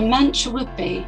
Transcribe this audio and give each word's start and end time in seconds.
my 0.00 0.06
mantra 0.06 0.50
would 0.52 0.74
be 0.76 1.06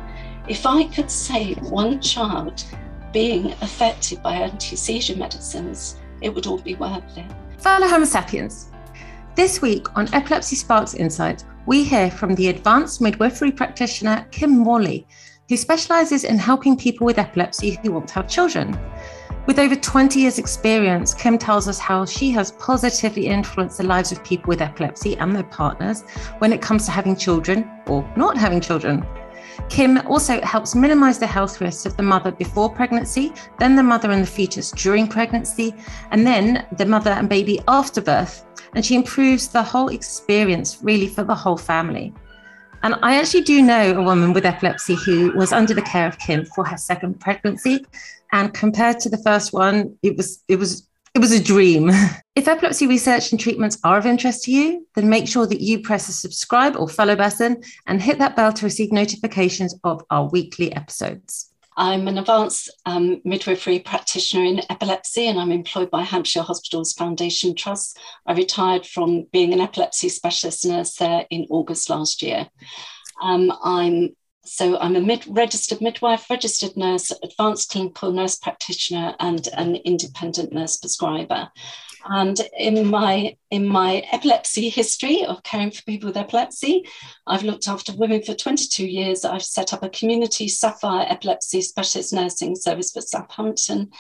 if 0.48 0.66
I 0.66 0.84
could 0.84 1.10
save 1.10 1.58
one 1.62 2.00
child 2.00 2.62
being 3.10 3.52
affected 3.62 4.22
by 4.22 4.34
anti 4.34 4.76
seizure 4.76 5.16
medicines, 5.16 5.96
it 6.20 6.34
would 6.34 6.46
all 6.46 6.58
be 6.58 6.74
worth 6.74 7.16
it. 7.16 7.24
Fellow 7.58 7.86
Homo 7.86 8.04
sapiens, 8.04 8.70
this 9.34 9.62
week 9.62 9.86
on 9.96 10.12
Epilepsy 10.12 10.56
Sparks 10.56 10.92
Insight, 10.92 11.44
we 11.64 11.84
hear 11.84 12.10
from 12.10 12.34
the 12.34 12.48
advanced 12.48 13.00
midwifery 13.00 13.50
practitioner 13.50 14.26
Kim 14.30 14.58
Morley, 14.58 15.06
who 15.48 15.56
specialises 15.56 16.24
in 16.24 16.38
helping 16.38 16.76
people 16.76 17.06
with 17.06 17.18
epilepsy 17.18 17.78
who 17.82 17.92
want 17.92 18.08
to 18.08 18.14
have 18.14 18.28
children. 18.28 18.78
With 19.44 19.58
over 19.58 19.74
20 19.74 20.20
years' 20.20 20.38
experience, 20.38 21.14
Kim 21.14 21.36
tells 21.36 21.66
us 21.66 21.80
how 21.80 22.04
she 22.04 22.30
has 22.30 22.52
positively 22.52 23.26
influenced 23.26 23.78
the 23.78 23.84
lives 23.84 24.12
of 24.12 24.22
people 24.22 24.48
with 24.48 24.62
epilepsy 24.62 25.16
and 25.16 25.34
their 25.34 25.42
partners 25.42 26.02
when 26.38 26.52
it 26.52 26.62
comes 26.62 26.84
to 26.86 26.92
having 26.92 27.16
children 27.16 27.68
or 27.86 28.08
not 28.16 28.36
having 28.36 28.60
children. 28.60 29.04
Kim 29.68 29.98
also 30.06 30.40
helps 30.42 30.76
minimize 30.76 31.18
the 31.18 31.26
health 31.26 31.60
risks 31.60 31.86
of 31.86 31.96
the 31.96 32.02
mother 32.04 32.30
before 32.30 32.70
pregnancy, 32.70 33.32
then 33.58 33.74
the 33.74 33.82
mother 33.82 34.12
and 34.12 34.22
the 34.22 34.30
fetus 34.30 34.70
during 34.70 35.08
pregnancy, 35.08 35.74
and 36.12 36.24
then 36.24 36.64
the 36.78 36.86
mother 36.86 37.10
and 37.10 37.28
baby 37.28 37.60
after 37.66 38.00
birth. 38.00 38.46
And 38.74 38.86
she 38.86 38.94
improves 38.94 39.48
the 39.48 39.62
whole 39.62 39.88
experience 39.88 40.78
really 40.82 41.08
for 41.08 41.24
the 41.24 41.34
whole 41.34 41.58
family. 41.58 42.14
And 42.84 42.96
I 43.02 43.16
actually 43.16 43.42
do 43.42 43.62
know 43.62 43.96
a 43.96 44.02
woman 44.02 44.32
with 44.32 44.44
epilepsy 44.44 44.96
who 44.96 45.32
was 45.36 45.52
under 45.52 45.72
the 45.72 45.82
care 45.82 46.08
of 46.08 46.18
Kim 46.18 46.44
for 46.44 46.64
her 46.64 46.76
second 46.76 47.20
pregnancy. 47.20 47.86
And 48.32 48.52
compared 48.52 48.98
to 49.00 49.10
the 49.10 49.18
first 49.18 49.52
one, 49.52 49.96
it 50.02 50.16
was 50.16 50.42
it 50.48 50.56
was 50.56 50.88
it 51.14 51.18
was 51.20 51.32
a 51.32 51.42
dream. 51.42 51.90
If 52.34 52.48
epilepsy 52.48 52.86
research 52.86 53.30
and 53.30 53.38
treatments 53.38 53.78
are 53.84 53.98
of 53.98 54.06
interest 54.06 54.44
to 54.44 54.50
you, 54.50 54.86
then 54.94 55.10
make 55.10 55.28
sure 55.28 55.46
that 55.46 55.60
you 55.60 55.82
press 55.82 56.06
the 56.06 56.14
subscribe 56.14 56.76
or 56.76 56.88
follow 56.88 57.14
button 57.14 57.62
and 57.86 58.00
hit 58.00 58.18
that 58.20 58.36
bell 58.36 58.54
to 58.54 58.64
receive 58.64 58.90
notifications 58.90 59.78
of 59.84 60.02
our 60.08 60.30
weekly 60.30 60.74
episodes. 60.74 61.52
I'm 61.76 62.08
an 62.08 62.16
advanced 62.16 62.70
um, 62.86 63.20
midwifery 63.24 63.80
practitioner 63.80 64.44
in 64.44 64.62
epilepsy 64.70 65.26
and 65.26 65.38
I'm 65.38 65.52
employed 65.52 65.90
by 65.90 66.02
Hampshire 66.02 66.40
Hospitals 66.40 66.94
Foundation 66.94 67.54
Trust. 67.54 67.98
I 68.26 68.32
retired 68.32 68.86
from 68.86 69.26
being 69.30 69.52
an 69.52 69.60
epilepsy 69.60 70.08
specialist 70.08 70.64
nurse 70.64 70.96
there 70.96 71.26
in 71.28 71.46
August 71.50 71.90
last 71.90 72.22
year. 72.22 72.48
Um, 73.22 73.52
I'm 73.62 74.16
so 74.44 74.78
I'm 74.78 74.96
a 74.96 75.00
mid, 75.00 75.24
registered 75.28 75.80
midwife, 75.80 76.28
registered 76.28 76.76
nurse, 76.76 77.12
advanced 77.22 77.70
clinical 77.70 78.12
nurse 78.12 78.36
practitioner, 78.36 79.14
and 79.20 79.48
an 79.56 79.76
independent 79.76 80.52
nurse 80.52 80.76
prescriber. 80.76 81.48
And 82.04 82.40
in 82.58 82.88
my 82.88 83.36
in 83.50 83.66
my 83.66 84.02
epilepsy 84.10 84.68
history 84.68 85.24
of 85.24 85.42
caring 85.44 85.70
for 85.70 85.82
people 85.82 86.08
with 86.08 86.16
epilepsy, 86.16 86.84
I've 87.26 87.44
looked 87.44 87.68
after 87.68 87.94
women 87.94 88.22
for 88.22 88.34
22 88.34 88.84
years. 88.84 89.24
I've 89.24 89.44
set 89.44 89.72
up 89.72 89.84
a 89.84 89.88
community 89.88 90.48
Sapphire 90.48 91.06
epilepsy 91.08 91.60
specialist 91.60 92.12
nursing 92.12 92.56
service 92.56 92.90
for 92.90 93.00
Southampton 93.00 93.92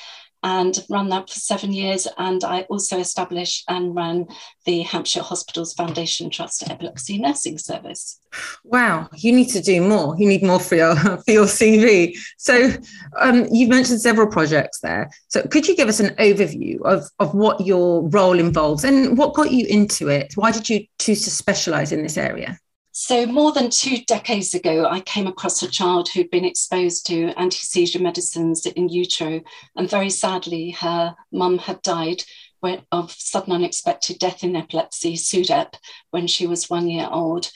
and 0.42 0.84
run 0.88 1.08
that 1.10 1.30
for 1.30 1.38
seven 1.38 1.72
years. 1.72 2.08
And 2.18 2.42
I 2.44 2.62
also 2.62 2.98
established 2.98 3.64
and 3.68 3.94
ran 3.94 4.26
the 4.64 4.80
Hampshire 4.82 5.22
Hospitals 5.22 5.74
Foundation 5.74 6.30
Trust 6.30 6.68
Epilepsy 6.68 7.18
Nursing 7.18 7.58
Service. 7.58 8.18
Wow, 8.64 9.08
you 9.14 9.32
need 9.32 9.50
to 9.50 9.60
do 9.60 9.80
more. 9.80 10.16
You 10.18 10.26
need 10.26 10.42
more 10.42 10.60
for 10.60 10.76
your 10.76 10.96
for 10.96 11.30
your 11.30 11.46
CV. 11.46 12.16
So 12.38 12.72
um, 13.18 13.46
you've 13.50 13.68
mentioned 13.68 14.00
several 14.00 14.26
projects 14.26 14.80
there. 14.80 15.10
So 15.28 15.42
could 15.42 15.68
you 15.68 15.76
give 15.76 15.88
us 15.88 16.00
an 16.00 16.14
overview 16.16 16.80
of, 16.82 17.04
of 17.18 17.34
what 17.34 17.60
your 17.60 18.08
role 18.08 18.38
involves 18.38 18.84
and 18.84 19.16
what 19.18 19.34
got 19.34 19.50
you 19.50 19.66
into 19.66 20.08
it? 20.08 20.32
Why 20.34 20.50
did 20.50 20.68
you 20.68 20.86
choose 20.98 21.24
to 21.24 21.30
specialize 21.30 21.92
in 21.92 22.02
this 22.02 22.16
area? 22.16 22.58
So, 22.94 23.24
more 23.24 23.52
than 23.52 23.70
two 23.70 23.98
decades 24.06 24.52
ago, 24.54 24.86
I 24.86 25.00
came 25.00 25.26
across 25.26 25.62
a 25.62 25.70
child 25.70 26.10
who'd 26.10 26.30
been 26.30 26.44
exposed 26.44 27.06
to 27.06 27.32
anti 27.38 27.56
seizure 27.56 28.02
medicines 28.02 28.66
in 28.66 28.90
utero, 28.90 29.40
and 29.76 29.88
very 29.88 30.10
sadly, 30.10 30.70
her 30.72 31.14
mum 31.32 31.58
had 31.58 31.80
died 31.82 32.22
of 32.92 33.10
sudden 33.10 33.52
unexpected 33.52 34.18
death 34.18 34.44
in 34.44 34.54
epilepsy, 34.54 35.16
SUDEP, 35.16 35.74
when 36.10 36.26
she 36.26 36.46
was 36.46 36.70
one 36.70 36.88
year 36.88 37.08
old. 37.10 37.50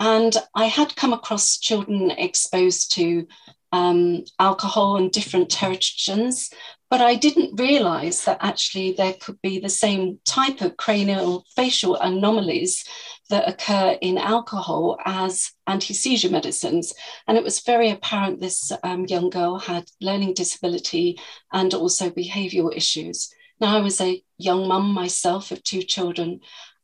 And 0.00 0.36
I 0.54 0.66
had 0.66 0.96
come 0.96 1.12
across 1.12 1.58
children 1.58 2.10
exposed 2.12 2.92
to 2.92 3.26
um, 3.72 4.24
alcohol 4.38 4.96
and 4.96 5.12
different 5.12 5.50
teratogens, 5.50 6.52
but 6.90 7.00
I 7.00 7.16
didn't 7.16 7.60
realize 7.60 8.24
that 8.24 8.38
actually 8.40 8.92
there 8.92 9.12
could 9.12 9.40
be 9.42 9.58
the 9.58 9.68
same 9.68 10.20
type 10.24 10.60
of 10.60 10.76
cranial 10.76 11.44
facial 11.54 11.96
anomalies 11.96 12.84
that 13.30 13.48
occur 13.48 13.96
in 14.00 14.18
alcohol 14.18 14.98
as 15.04 15.52
anti 15.66 15.94
seizure 15.94 16.30
medicines. 16.30 16.94
And 17.26 17.36
it 17.36 17.44
was 17.44 17.60
very 17.60 17.90
apparent 17.90 18.40
this 18.40 18.72
um, 18.82 19.06
young 19.06 19.30
girl 19.30 19.58
had 19.58 19.90
learning 20.00 20.34
disability 20.34 21.18
and 21.52 21.72
also 21.74 22.10
behavioral 22.10 22.74
issues. 22.74 23.32
Now, 23.60 23.76
I 23.76 23.80
was 23.80 24.00
a 24.00 24.22
young 24.38 24.68
mum 24.68 24.92
myself 24.92 25.50
of 25.50 25.62
two 25.62 25.82
children, 25.82 26.40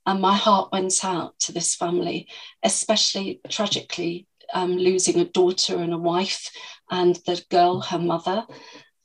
and 0.06 0.20
my 0.20 0.34
heart 0.34 0.72
went 0.72 1.04
out 1.04 1.38
to 1.40 1.52
this 1.52 1.74
family, 1.74 2.28
especially 2.62 3.40
tragically 3.48 4.26
um, 4.52 4.76
losing 4.76 5.20
a 5.20 5.24
daughter 5.24 5.76
and 5.76 5.94
a 5.94 5.98
wife, 5.98 6.50
and 6.90 7.16
the 7.26 7.42
girl, 7.50 7.80
her 7.80 7.98
mother. 7.98 8.46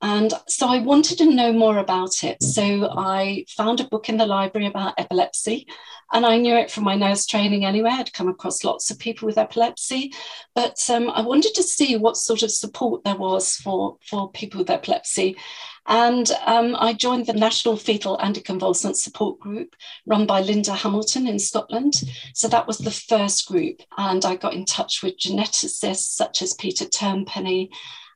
And 0.02 0.34
so 0.48 0.68
I 0.68 0.80
wanted 0.80 1.18
to 1.18 1.34
know 1.34 1.52
more 1.52 1.78
about 1.78 2.24
it. 2.24 2.42
So 2.42 2.90
I 2.90 3.46
found 3.50 3.80
a 3.80 3.88
book 3.88 4.08
in 4.08 4.18
the 4.18 4.26
library 4.26 4.68
about 4.68 4.94
epilepsy, 4.98 5.68
and 6.14 6.26
I 6.26 6.38
knew 6.38 6.56
it 6.56 6.72
from 6.72 6.86
my 6.86 6.96
nurse 6.96 7.26
training 7.26 7.66
anyway. 7.66 7.92
I'd 7.92 8.14
come 8.14 8.30
across 8.30 8.64
lots 8.64 8.90
of 8.90 8.98
people 8.98 9.26
with 9.26 9.38
epilepsy, 9.38 10.14
but 10.56 10.80
um, 10.90 11.10
I 11.10 11.22
wanted 11.22 11.54
to 11.56 11.64
see 11.64 11.98
what 11.98 12.18
sort 12.18 12.44
of 12.44 12.52
support 12.52 13.04
there 13.04 13.18
was 13.18 13.56
for, 13.56 13.98
for 14.10 14.32
people 14.32 14.60
with 14.60 14.70
epilepsy. 14.70 15.38
And 15.86 16.30
um, 16.46 16.76
I 16.80 16.94
joined 16.94 17.26
the 17.26 17.34
National 17.34 17.76
Fetal 17.76 18.18
Anticonvulsant 18.20 18.96
Support 18.96 19.40
Group 19.40 19.76
run 20.06 20.28
by 20.28 20.42
Linda 20.42 20.74
Hamilton 20.74 21.28
in 21.28 21.40
Scotland. 21.40 22.04
So 22.36 22.48
that 22.48 22.68
was 22.68 22.78
the 22.78 22.92
first 22.92 23.48
group. 23.48 23.82
And 23.98 24.24
I 24.24 24.36
got 24.36 24.54
in 24.54 24.66
touch 24.66 25.02
with 25.02 25.18
geneticists 25.18 26.14
such 26.14 26.42
as 26.44 26.54
Peter 26.54 26.86
Turnpenny. 26.86 27.70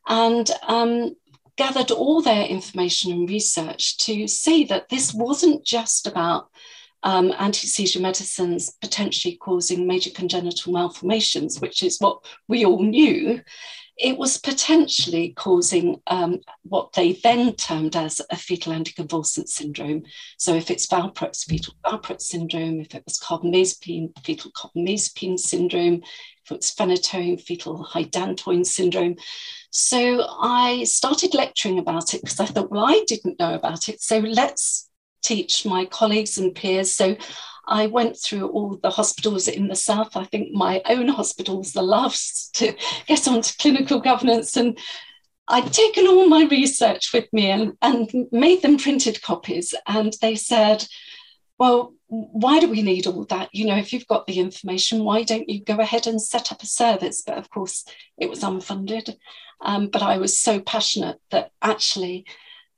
And 0.08 0.50
um, 0.68 1.16
gathered 1.58 1.92
all 1.92 2.22
their 2.22 2.46
information 2.46 3.12
and 3.12 3.30
research 3.30 3.98
to 3.98 4.28
see 4.28 4.64
that 4.66 4.90
this 4.90 5.14
wasn't 5.14 5.64
just 5.64 6.08
about 6.08 6.50
um, 7.04 7.34
anti 7.38 7.68
seizure 7.68 8.00
medicines 8.00 8.72
potentially 8.82 9.36
causing 9.36 9.86
major 9.86 10.10
congenital 10.10 10.74
malformations, 10.74 11.60
which 11.60 11.84
is 11.84 12.00
what 12.00 12.26
we 12.48 12.66
all 12.66 12.82
knew. 12.82 13.42
It 13.98 14.18
was 14.18 14.38
potentially 14.38 15.34
causing 15.36 16.02
um, 16.08 16.40
what 16.64 16.94
they 16.94 17.14
then 17.14 17.56
termed 17.56 17.96
as 17.96 18.22
a 18.30 18.36
fetal 18.36 18.74
anticonvulsant 18.74 19.48
syndrome. 19.48 20.04
So, 20.38 20.56
if 20.56 20.72
it's 20.72 20.88
valproate, 20.88 21.42
fetal 21.46 21.76
valproate 21.86 22.22
syndrome, 22.22 22.80
if 22.80 22.96
it 22.96 23.04
was 23.06 23.20
carbamazepine, 23.20 24.12
fetal 24.24 24.52
carbamazepine 24.52 25.40
syndrome, 25.40 26.02
if 26.46 26.52
it's 26.52 26.74
phenytoin, 26.74 27.42
fetal 27.42 27.86
hydantoin 27.86 28.66
syndrome. 28.66 29.16
So 29.72 30.28
I 30.40 30.84
started 30.84 31.34
lecturing 31.34 31.80
about 31.80 32.14
it 32.14 32.22
because 32.22 32.40
I 32.40 32.46
thought, 32.46 32.70
well, 32.70 32.86
I 32.86 33.04
didn't 33.08 33.40
know 33.40 33.56
about 33.56 33.90
it. 33.90 34.02
So 34.02 34.20
let's 34.20 34.90
teach 35.24 35.66
my 35.66 35.86
colleagues 35.86 36.38
and 36.38 36.54
peers. 36.54 36.94
So 36.94 37.16
I 37.66 37.88
went 37.88 38.18
through 38.18 38.48
all 38.50 38.78
the 38.82 38.90
hospitals 38.90 39.48
in 39.48 39.68
the 39.68 39.76
south. 39.76 40.16
I 40.16 40.26
think 40.26 40.52
my 40.52 40.82
own 40.86 41.08
hospital's 41.08 41.74
the 41.74 41.82
last 41.82 42.56
to 42.56 42.76
get 43.08 43.28
onto 43.28 43.54
clinical 43.58 44.00
governance. 44.00 44.58
And 44.58 44.78
I'd 45.48 45.72
taken 45.72 46.08
all 46.08 46.28
my 46.28 46.46
research 46.46 47.14
with 47.14 47.32
me 47.32 47.52
and, 47.52 47.74
and 47.82 48.28
made 48.32 48.62
them 48.62 48.78
printed 48.78 49.22
copies. 49.22 49.74
And 49.88 50.14
they 50.22 50.36
said, 50.36 50.86
well, 51.58 51.94
why 52.08 52.60
do 52.60 52.70
we 52.70 52.82
need 52.82 53.08
all 53.08 53.26
that? 53.26 53.50
You 53.54 53.66
know, 53.66 53.78
if 53.78 53.94
you've 53.94 54.08
got 54.08 54.28
the 54.28 54.40
information, 54.40 55.04
why 55.04 55.24
don't 55.24 55.50
you 55.50 55.64
go 55.64 55.78
ahead 55.80 56.08
and 56.08 56.22
set 56.22 56.52
up 56.52 56.62
a 56.62 56.68
service? 56.68 57.24
But 57.26 57.38
of 57.38 57.50
course, 57.50 57.86
it 58.18 58.30
was 58.30 58.42
unfunded. 58.42 59.16
Um, 59.62 59.88
but 59.88 60.02
I 60.02 60.18
was 60.18 60.40
so 60.40 60.60
passionate 60.60 61.20
that 61.32 61.52
actually 61.62 62.26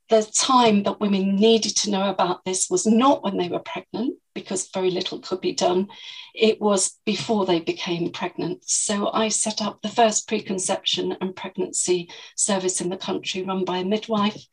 the 0.08 0.22
time 0.22 0.84
that 0.84 1.00
women 1.00 1.34
needed 1.34 1.76
to 1.76 1.90
know 1.90 2.08
about 2.08 2.44
this 2.44 2.70
was 2.70 2.86
not 2.86 3.24
when 3.24 3.36
they 3.36 3.48
were 3.48 3.58
pregnant, 3.58 4.18
because 4.36 4.68
very 4.68 4.90
little 4.90 5.18
could 5.18 5.40
be 5.40 5.54
done. 5.54 5.88
It 6.34 6.60
was 6.60 6.98
before 7.06 7.46
they 7.46 7.58
became 7.58 8.12
pregnant. 8.12 8.68
So 8.68 9.10
I 9.10 9.28
set 9.28 9.62
up 9.62 9.80
the 9.80 9.88
first 9.88 10.28
preconception 10.28 11.16
and 11.22 11.34
pregnancy 11.34 12.10
service 12.36 12.82
in 12.82 12.90
the 12.90 12.98
country 12.98 13.42
run 13.42 13.64
by 13.64 13.78
a 13.78 13.84
midwife 13.84 14.44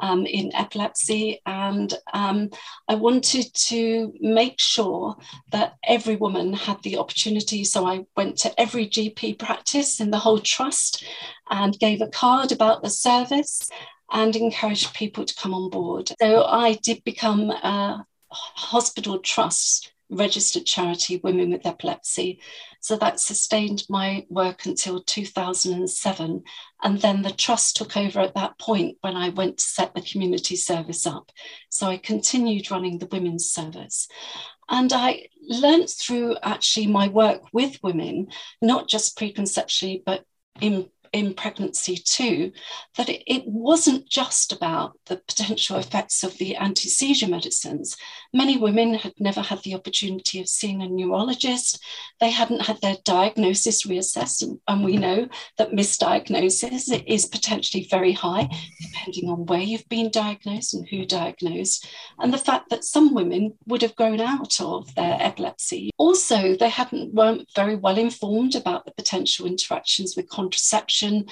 um, 0.00 0.24
in 0.24 0.54
epilepsy. 0.54 1.42
And 1.44 1.92
um, 2.14 2.48
I 2.88 2.94
wanted 2.94 3.52
to 3.68 4.14
make 4.20 4.58
sure 4.58 5.14
that 5.52 5.74
every 5.84 6.16
woman 6.16 6.54
had 6.54 6.82
the 6.82 6.96
opportunity. 6.96 7.62
So 7.62 7.86
I 7.86 8.06
went 8.16 8.38
to 8.38 8.58
every 8.58 8.86
GP 8.86 9.38
practice 9.38 10.00
in 10.00 10.10
the 10.10 10.18
whole 10.18 10.40
trust 10.40 11.04
and 11.50 11.78
gave 11.78 12.00
a 12.00 12.08
card 12.08 12.52
about 12.52 12.82
the 12.82 12.90
service 12.90 13.68
and 14.10 14.34
encouraged 14.34 14.94
people 14.94 15.26
to 15.26 15.34
come 15.34 15.52
on 15.52 15.68
board. 15.68 16.10
So 16.18 16.44
I 16.44 16.74
did 16.82 17.04
become 17.04 17.50
a 17.50 18.06
hospital 18.30 19.18
trust 19.18 19.92
registered 20.10 20.64
charity 20.64 21.20
Women 21.22 21.50
with 21.50 21.66
Epilepsy. 21.66 22.40
So 22.80 22.96
that 22.96 23.18
sustained 23.18 23.84
my 23.88 24.24
work 24.28 24.66
until 24.66 25.02
2007. 25.02 26.44
And 26.82 27.00
then 27.00 27.22
the 27.22 27.30
trust 27.30 27.76
took 27.76 27.96
over 27.96 28.20
at 28.20 28.34
that 28.34 28.58
point 28.58 28.98
when 29.00 29.16
I 29.16 29.30
went 29.30 29.58
to 29.58 29.64
set 29.64 29.94
the 29.94 30.02
community 30.02 30.56
service 30.56 31.06
up. 31.06 31.32
So 31.68 31.86
I 31.86 31.96
continued 31.96 32.70
running 32.70 32.98
the 32.98 33.08
women's 33.10 33.48
service. 33.48 34.08
And 34.68 34.92
I 34.92 35.28
learned 35.48 35.90
through 35.90 36.36
actually 36.42 36.86
my 36.86 37.08
work 37.08 37.42
with 37.52 37.82
women, 37.82 38.28
not 38.60 38.88
just 38.88 39.18
preconceptually, 39.18 40.02
but 40.04 40.24
in 40.60 40.88
in 41.16 41.32
pregnancy 41.32 41.96
too, 41.96 42.52
that 42.96 43.08
it, 43.08 43.22
it, 43.26 43.42
wasn't 43.46 44.06
just 44.08 44.52
about 44.52 44.98
the 45.06 45.16
potential 45.16 45.76
effects 45.78 46.22
of 46.22 46.36
the 46.36 46.54
anti 46.56 46.88
seizure 46.88 47.26
medicines. 47.28 47.96
Many 48.36 48.58
women 48.58 48.92
had 48.92 49.14
never 49.18 49.40
had 49.40 49.62
the 49.62 49.74
opportunity 49.74 50.40
of 50.40 50.48
seeing 50.48 50.82
a 50.82 50.88
neurologist. 50.88 51.82
They 52.20 52.28
hadn't 52.30 52.60
had 52.60 52.78
their 52.82 52.96
diagnosis 53.02 53.86
reassessed. 53.86 54.42
And, 54.42 54.60
and 54.68 54.84
we 54.84 54.98
know 54.98 55.26
that 55.56 55.70
misdiagnosis 55.70 57.02
is 57.06 57.24
potentially 57.24 57.88
very 57.90 58.12
high, 58.12 58.50
depending 58.82 59.30
on 59.30 59.46
where 59.46 59.60
you've 59.60 59.88
been 59.88 60.10
diagnosed 60.10 60.74
and 60.74 60.86
who 60.86 61.06
diagnosed. 61.06 61.88
And 62.18 62.30
the 62.30 62.36
fact 62.36 62.68
that 62.68 62.84
some 62.84 63.14
women 63.14 63.54
would 63.66 63.80
have 63.80 63.96
grown 63.96 64.20
out 64.20 64.60
of 64.60 64.94
their 64.94 65.16
epilepsy. 65.18 65.90
Also, 65.96 66.56
they 66.56 66.68
hadn't 66.68 67.14
weren't 67.14 67.48
very 67.54 67.74
well 67.74 67.96
informed 67.96 68.54
about 68.54 68.84
the 68.84 68.92
potential 68.92 69.46
interactions 69.46 70.14
with 70.14 70.28
contraception 70.28 71.24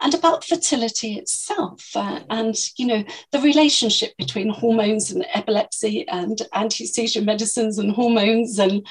and 0.00 0.14
about 0.14 0.44
fertility 0.44 1.14
itself 1.14 1.90
uh, 1.96 2.20
and 2.30 2.56
you 2.76 2.86
know 2.86 3.04
the 3.30 3.40
relationship 3.40 4.16
between 4.16 4.48
hormones 4.48 5.10
and 5.10 5.26
epilepsy 5.32 6.06
and 6.08 6.42
anti-seizure 6.54 7.22
medicines 7.22 7.78
and 7.78 7.92
hormones. 7.92 8.58
And 8.58 8.86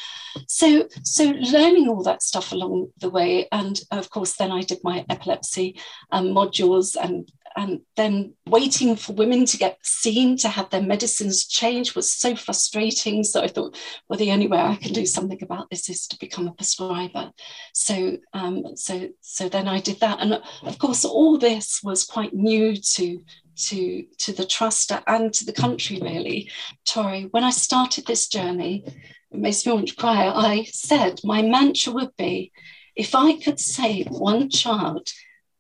so 0.48 0.88
so 1.04 1.26
learning 1.26 1.88
all 1.88 2.04
that 2.04 2.24
stuff 2.24 2.52
along 2.52 2.92
the 3.00 3.10
way. 3.10 3.48
And 3.52 3.80
of 3.92 4.10
course 4.10 4.36
then 4.36 4.52
I 4.52 4.62
did 4.62 4.80
my 4.84 5.06
epilepsy 5.10 5.80
um, 6.12 6.28
modules 6.28 6.96
and 7.02 7.32
and 7.56 7.82
then 7.96 8.34
waiting 8.48 8.96
for 8.96 9.14
women 9.14 9.46
to 9.46 9.58
get 9.58 9.78
seen 9.84 10.38
to 10.38 10.50
have 10.50 10.70
their 10.70 10.82
medicines 10.82 11.46
changed 11.46 11.96
was 11.96 12.14
so 12.14 12.36
frustrating. 12.36 13.24
So 13.24 13.42
I 13.42 13.48
thought, 13.48 13.78
well, 14.08 14.20
the 14.20 14.32
only 14.32 14.48
way 14.48 14.60
I 14.60 14.76
can 14.76 14.94
do 14.94 15.06
something 15.06 15.42
about 15.42 15.70
this 15.70 15.90
is 15.90 16.08
to 16.08 16.20
become 16.20 16.48
a 16.48 16.54
prescriber. 16.54 17.32
So, 17.74 18.18
um, 18.34 18.76
so, 18.76 19.10
so 19.22 19.50
then 19.50 19.68
I 19.68 19.80
did 19.80 20.00
that, 20.00 20.20
and 20.20 20.42
of 20.64 20.78
course, 20.78 21.06
all 21.06 21.38
this 21.38 21.82
was 21.84 22.06
quite 22.06 22.34
new 22.34 22.76
to 22.76 23.24
to 23.54 24.04
to 24.18 24.32
the 24.32 24.46
trust 24.46 24.92
and 25.08 25.34
to 25.34 25.46
the 25.46 25.54
country. 25.54 26.00
Really, 26.02 26.50
Tori, 26.86 27.28
when 27.32 27.44
I 27.44 27.52
started 27.52 28.06
this 28.06 28.28
journey, 28.28 28.84
it 29.32 29.40
makes 29.40 29.66
me 29.66 29.74
want 29.74 29.90
to 29.90 29.96
cry. 29.96 30.28
I 30.28 30.64
said 30.64 31.20
my 31.24 31.42
mantra 31.42 31.94
would 31.94 32.16
be, 32.18 32.52
if 32.96 33.16
I 33.16 33.40
could 33.40 33.60
save 33.60 34.08
one 34.08 34.50
child 34.50 35.10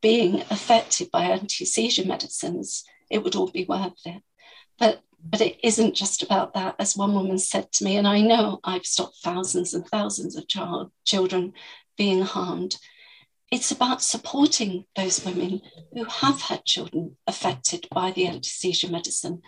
being 0.01 0.41
affected 0.49 1.09
by 1.11 1.25
anti-seizure 1.25 2.05
medicines, 2.05 2.83
it 3.09 3.23
would 3.23 3.35
all 3.35 3.49
be 3.49 3.65
worth 3.65 3.93
it. 4.05 4.21
But 4.79 5.01
but 5.23 5.41
it 5.41 5.59
isn't 5.63 5.93
just 5.93 6.23
about 6.23 6.55
that, 6.55 6.73
as 6.79 6.97
one 6.97 7.13
woman 7.13 7.37
said 7.37 7.71
to 7.73 7.83
me, 7.83 7.95
and 7.95 8.07
I 8.07 8.21
know 8.21 8.59
I've 8.63 8.87
stopped 8.87 9.17
thousands 9.23 9.75
and 9.75 9.87
thousands 9.87 10.35
of 10.35 10.47
child, 10.47 10.91
children 11.05 11.53
being 11.95 12.23
harmed. 12.23 12.77
It's 13.51 13.69
about 13.69 14.01
supporting 14.01 14.85
those 14.95 15.23
women 15.23 15.61
who 15.93 16.05
have 16.05 16.41
had 16.41 16.65
children 16.65 17.17
affected 17.27 17.87
by 17.91 18.09
the 18.11 18.25
anti-seizure 18.25 18.89
medicine. 18.89 19.43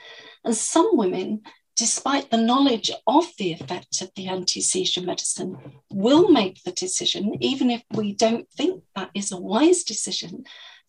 And 0.46 0.56
some 0.56 0.96
women 0.96 1.42
despite 1.76 2.30
the 2.30 2.38
knowledge 2.38 2.92
of 3.08 3.26
the 3.38 3.52
effect 3.52 4.02
of 4.02 4.12
the 4.16 4.28
anti 4.28 4.62
seizure 4.62 5.02
medicine, 5.02 5.58
will 5.92 6.30
make 6.30 6.64
the 6.64 6.72
decision, 6.72 7.36
even 7.42 7.72
if 7.72 7.84
we 7.92 8.14
don't 8.14 8.50
think 8.52 8.83
that 8.96 9.10
is 9.14 9.32
a 9.32 9.38
wise 9.38 9.84
decision. 9.84 10.44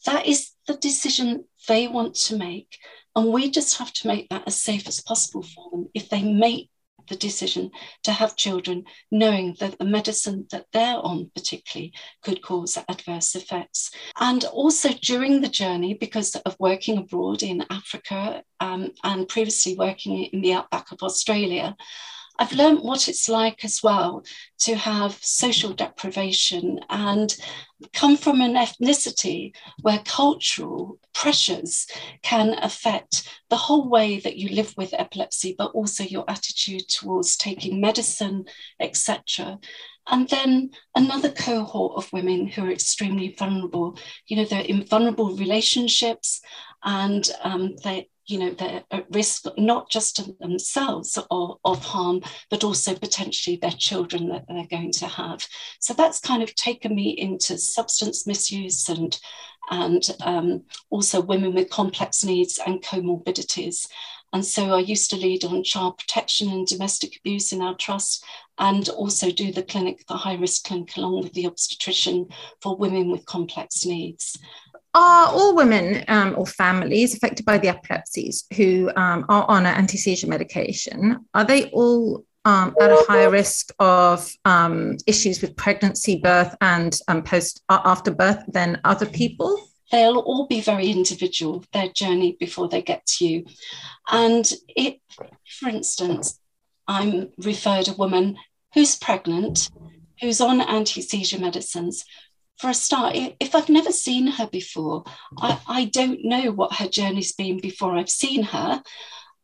That 0.07 0.27
is 0.27 0.51
the 0.67 0.77
decision 0.77 1.45
they 1.69 1.89
want 1.89 2.15
to 2.27 2.37
make. 2.37 2.79
And 3.17 3.33
we 3.33 3.51
just 3.51 3.79
have 3.79 3.93
to 3.95 4.09
make 4.09 4.29
that 4.29 4.45
as 4.47 4.61
safe 4.61 4.89
as 4.89 5.01
possible 5.01 5.43
for 5.43 5.71
them. 5.71 5.89
If 5.95 6.09
they 6.09 6.23
make 6.23 6.71
the 7.09 7.17
decision 7.17 7.71
to 8.03 8.13
have 8.13 8.37
children, 8.37 8.85
knowing 9.11 9.57
that 9.61 9.79
the 9.79 9.85
medicine 9.85 10.47
that 10.51 10.67
they're 10.73 10.97
on, 10.97 11.31
particularly, 11.35 11.93
could 12.23 12.43
cause 12.43 12.79
adverse 12.89 13.35
effects. 13.35 13.91
And 14.19 14.45
also 14.45 14.91
during 15.03 15.41
the 15.41 15.49
journey, 15.49 15.95
because 15.95 16.35
of 16.35 16.57
working 16.59 16.99
abroad 16.99 17.43
in 17.43 17.65
Africa 17.71 18.43
um, 18.61 18.93
and 19.03 19.29
previously 19.29 19.77
working 19.77 20.25
in 20.25 20.41
the 20.41 20.55
outback 20.55 20.93
of 20.93 21.03
Australia, 21.03 21.77
I've 22.39 22.53
learned 22.53 22.81
what 22.81 23.09
it's 23.09 23.29
like 23.29 23.65
as 23.65 23.83
well 23.83 24.25
to 24.61 24.75
have 24.75 25.19
social 25.23 25.73
deprivation 25.73 26.81
and 26.91 27.35
come 27.93 28.17
from 28.17 28.41
an 28.41 28.55
ethnicity 28.55 29.55
where 29.83 30.03
cultural 30.05 30.99
pressures 31.13 31.87
can 32.23 32.57
affect 32.63 33.29
the 33.51 33.57
whole 33.57 33.89
way 33.89 34.19
that 34.21 34.37
you 34.37 34.49
live 34.49 34.75
with 34.77 34.95
epilepsy, 34.95 35.55
but 35.57 35.71
also 35.73 36.03
your 36.03 36.25
attitude 36.29 36.89
towards 36.89 37.37
taking 37.37 37.81
medicine, 37.81 38.45
etc. 38.81 39.59
And 40.09 40.29
then 40.29 40.71
another 40.95 41.31
cohort 41.31 41.95
of 41.97 42.13
women 42.13 42.47
who 42.47 42.65
are 42.65 42.71
extremely 42.71 43.35
vulnerable. 43.39 43.99
You 44.27 44.39
know, 44.39 44.45
they're 44.45 44.61
in 44.61 44.85
vulnerable 44.85 45.37
relationships 45.37 46.41
and 46.83 47.29
um, 47.43 47.77
they, 47.83 48.09
you 48.27 48.39
know, 48.39 48.51
they're 48.51 48.83
at 48.91 49.07
risk 49.11 49.45
not 49.59 49.91
just 49.91 50.17
to 50.17 50.35
themselves 50.41 51.19
of, 51.31 51.59
of 51.65 51.85
harm, 51.85 52.23
but 52.51 52.65
also 52.65 52.95
potentially 52.95 53.57
their 53.57 53.71
children 53.71 54.29
that 54.29 54.45
they're 54.49 54.67
going 54.67 54.93
to 54.93 55.07
have. 55.07 55.47
So 55.81 55.95
that's 55.95 56.21
kind 56.21 56.43
of 56.43 56.55
taken 56.55 56.95
me 56.95 57.11
into 57.11 57.59
substance 57.59 58.27
misuse 58.27 58.89
and 58.89 59.19
and 59.71 60.03
um, 60.21 60.63
also 60.91 61.23
women 61.23 61.55
with 61.55 61.71
complex 61.71 62.23
needs 62.23 62.61
and 62.67 62.83
comorbidities. 62.83 63.87
And 64.35 64.45
so 64.45 64.73
I 64.73 64.81
used 64.81 65.11
to 65.11 65.17
lead 65.17 65.45
on 65.45 65.63
child 65.63 65.97
protection 65.97 66.51
and 66.51 66.67
domestic 66.67 67.17
abuse 67.17 67.53
in 67.53 67.63
our 67.63 67.77
trust 67.77 68.25
and 68.59 68.89
also 68.89 69.31
do 69.31 69.53
the 69.53 69.63
clinic, 69.63 70.05
the 70.09 70.17
high 70.17 70.35
risk 70.35 70.65
clinic, 70.65 70.97
along 70.97 71.23
with 71.23 71.33
the 71.35 71.47
obstetrician 71.47 72.27
for 72.61 72.77
women 72.77 73.11
with 73.11 73.27
complex 73.27 73.87
needs. 73.87 74.37
Are 74.95 75.27
all 75.27 75.57
women 75.57 76.05
um, 76.07 76.35
or 76.39 76.47
families 76.47 77.15
affected 77.15 77.45
by 77.45 77.59
the 77.59 77.69
epilepsies 77.69 78.45
who 78.57 78.93
um, 78.95 79.27
are 79.29 79.45
on 79.49 79.67
an 79.67 79.75
anti 79.75 79.99
seizure 79.99 80.29
medication, 80.29 81.27
are 81.35 81.45
they 81.45 81.71
all 81.71 82.25
um, 82.45 82.77
at 82.81 82.93
a 82.93 83.05
higher 83.09 83.31
risk 83.31 83.73
of 83.79 84.31
um, 84.45 84.97
issues 85.07 85.41
with 85.41 85.57
pregnancy, 85.57 86.21
birth, 86.21 86.55
and 86.61 86.99
um, 87.09 87.23
post 87.23 87.63
after 87.69 88.13
birth 88.13 88.45
than 88.47 88.81
other 88.85 89.07
people? 89.07 89.59
They'll 89.91 90.19
all 90.19 90.47
be 90.47 90.61
very 90.61 90.91
individual, 90.91 91.65
their 91.73 91.89
journey 91.89 92.37
before 92.39 92.69
they 92.69 92.83
get 92.83 93.05
to 93.07 93.27
you. 93.27 93.47
And 94.11 94.51
it, 94.69 95.01
for 95.59 95.69
instance, 95.69 96.39
I'm 96.87 97.31
referred 97.39 97.89
a 97.89 97.95
woman 97.95 98.37
who's 98.75 98.97
pregnant, 98.97 99.71
who's 100.21 100.41
on 100.41 100.61
anti 100.61 101.01
seizure 101.01 101.39
medicines, 101.39 102.05
for 102.59 102.71
a 102.71 102.75
start, 102.75 103.17
if 103.17 103.55
I've 103.55 103.69
never 103.69 103.93
seen 103.93 104.27
her 104.27 104.47
before, 104.47 105.05
I, 105.39 105.53
mm-hmm. 105.53 105.73
I 105.73 105.85
don't 105.87 106.25
know 106.25 106.53
what 106.53 106.75
her 106.75 106.89
journey's 106.89 107.33
been 107.33 107.61
before 107.61 107.97
I've 107.97 108.11
seen 108.11 108.43
her. 108.45 108.83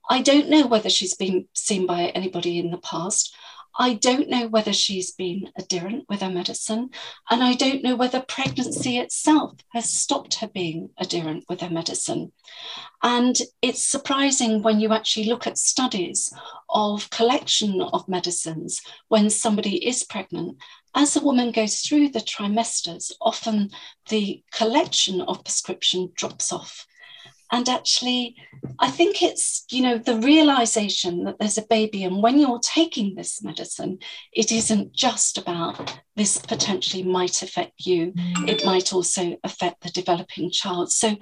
I 0.09 0.23
don't 0.23 0.49
know 0.49 0.67
whether 0.67 0.90
she's 0.90 1.14
been 1.14 1.47
seen 1.55 1.87
by 1.87 2.07
anybody 2.09 2.59
in 2.59 2.71
the 2.71 2.79
past. 2.79 3.35
I 3.79 3.95
don't 3.95 4.29
know 4.29 4.49
whether 4.49 4.73
she's 4.73 5.12
been 5.12 5.50
adherent 5.57 6.05
with 6.09 6.23
her 6.23 6.31
medicine, 6.31 6.90
and 7.31 7.43
I 7.43 7.55
don't 7.55 7.85
know 7.85 7.95
whether 7.95 8.21
pregnancy 8.21 8.99
itself 8.99 9.55
has 9.73 9.88
stopped 9.88 10.37
her 10.37 10.49
being 10.49 10.90
adherent 10.99 11.45
with 11.49 11.61
her 11.61 11.71
medicine. 11.71 12.33
And 13.02 13.40
it's 13.62 13.85
surprising 13.85 14.62
when 14.62 14.81
you 14.81 14.93
actually 14.93 15.26
look 15.26 15.47
at 15.47 15.57
studies 15.57 16.33
of 16.69 17.11
collection 17.11 17.81
of 17.81 18.09
medicines 18.09 18.83
when 19.09 19.31
somebody 19.31 19.87
is 19.87 20.02
pregnant 20.05 20.59
as 20.94 21.16
a 21.16 21.20
woman 21.20 21.52
goes 21.52 21.80
through 21.80 22.09
the 22.11 22.20
trimesters, 22.20 23.12
often 23.20 23.70
the 24.09 24.42
collection 24.52 25.20
of 25.20 25.44
prescription 25.44 26.11
drops 26.14 26.52
off. 26.52 26.87
And 27.52 27.69
actually, 27.69 28.37
I 28.78 28.90
think 28.90 29.23
it's, 29.23 29.64
you 29.71 29.83
know, 29.83 29.99
the 29.99 30.16
realization 30.16 31.25
that 31.25 31.38
there's 31.38 31.59
a 31.59 31.62
baby, 31.62 32.04
and 32.04 32.23
when 32.23 32.38
you're 32.38 32.61
taking 32.61 33.14
this 33.14 33.42
medicine, 33.42 33.99
it 34.33 34.52
isn't 34.52 34.92
just 34.92 35.38
about 35.38 35.99
this 36.16 36.37
potentially 36.37 37.02
might 37.02 37.42
affect 37.42 37.87
you. 37.87 38.12
Mm. 38.12 38.49
It 38.49 38.64
might 38.64 38.92
also 38.92 39.38
affect 39.42 39.83
the 39.83 39.90
developing 39.90 40.50
child. 40.50 40.92
So 40.92 41.16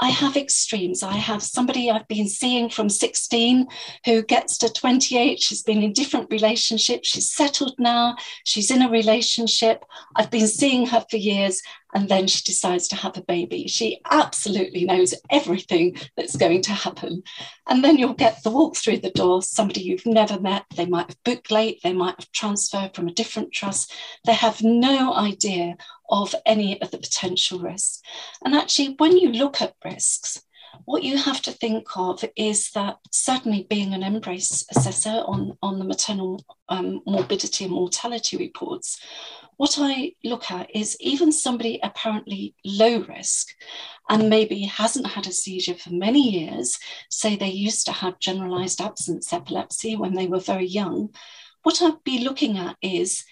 I 0.00 0.10
have 0.10 0.36
extremes. 0.36 1.02
I 1.02 1.14
have 1.14 1.42
somebody 1.42 1.90
I've 1.90 2.08
been 2.08 2.28
seeing 2.28 2.68
from 2.68 2.90
16 2.90 3.66
who 4.04 4.22
gets 4.22 4.58
to 4.58 4.70
28. 4.70 5.40
She's 5.40 5.62
been 5.62 5.82
in 5.82 5.94
different 5.94 6.30
relationships. 6.30 7.08
She's 7.08 7.30
settled 7.30 7.74
now. 7.78 8.16
She's 8.44 8.70
in 8.70 8.82
a 8.82 8.90
relationship. 8.90 9.84
I've 10.14 10.30
been 10.30 10.48
seeing 10.48 10.86
her 10.88 11.04
for 11.08 11.16
years 11.16 11.62
and 11.94 12.08
then 12.08 12.26
she 12.26 12.42
decides 12.42 12.88
to 12.88 12.96
have 12.96 13.16
a 13.16 13.22
baby. 13.22 13.68
She 13.68 14.00
absolutely 14.10 14.84
knows 14.84 15.14
everything 15.30 15.96
that's 16.16 16.36
going 16.36 16.62
to 16.62 16.72
happen. 16.72 17.22
And 17.68 17.84
then 17.84 17.96
you'll 17.96 18.14
get 18.14 18.42
the 18.42 18.50
walk 18.50 18.76
through 18.76 18.98
the 18.98 19.10
door, 19.10 19.42
somebody 19.42 19.82
you've 19.82 20.04
never 20.04 20.40
met. 20.40 20.64
They 20.74 20.86
might 20.86 21.08
have 21.08 21.24
booked 21.24 21.50
late, 21.52 21.80
they 21.82 21.92
might 21.92 22.16
have 22.18 22.32
transferred 22.32 22.94
from 22.94 23.06
a 23.06 23.14
different 23.14 23.52
trust. 23.52 23.92
They 24.24 24.34
have 24.34 24.62
no 24.62 25.14
idea 25.14 25.76
of 26.10 26.34
any 26.44 26.82
of 26.82 26.90
the 26.90 26.98
potential 26.98 27.60
risks. 27.60 28.02
And 28.44 28.54
actually, 28.54 28.96
when 28.98 29.16
you 29.16 29.30
look 29.30 29.62
at 29.62 29.76
risks, 29.84 30.42
what 30.84 31.02
you 31.02 31.16
have 31.16 31.40
to 31.42 31.52
think 31.52 31.86
of 31.96 32.24
is 32.36 32.70
that 32.72 32.98
certainly 33.10 33.66
being 33.68 33.94
an 33.94 34.02
MBRRACE 34.02 34.66
assessor 34.74 35.22
on, 35.26 35.56
on 35.62 35.78
the 35.78 35.84
maternal 35.84 36.44
um, 36.68 37.00
morbidity 37.06 37.64
and 37.64 37.72
mortality 37.72 38.36
reports, 38.36 39.00
what 39.56 39.76
I 39.78 40.12
look 40.24 40.50
at 40.50 40.74
is 40.74 40.96
even 41.00 41.30
somebody 41.30 41.78
apparently 41.82 42.54
low 42.64 43.00
risk 43.00 43.48
and 44.08 44.28
maybe 44.28 44.62
hasn't 44.62 45.06
had 45.06 45.26
a 45.26 45.32
seizure 45.32 45.74
for 45.74 45.92
many 45.92 46.28
years, 46.28 46.78
say 47.10 47.36
they 47.36 47.50
used 47.50 47.86
to 47.86 47.92
have 47.92 48.18
generalized 48.18 48.80
absence 48.80 49.32
epilepsy 49.32 49.96
when 49.96 50.14
they 50.14 50.26
were 50.26 50.40
very 50.40 50.66
young, 50.66 51.10
what 51.62 51.80
I'd 51.80 52.04
be 52.04 52.24
looking 52.24 52.58
at 52.58 52.76
is 52.82 53.24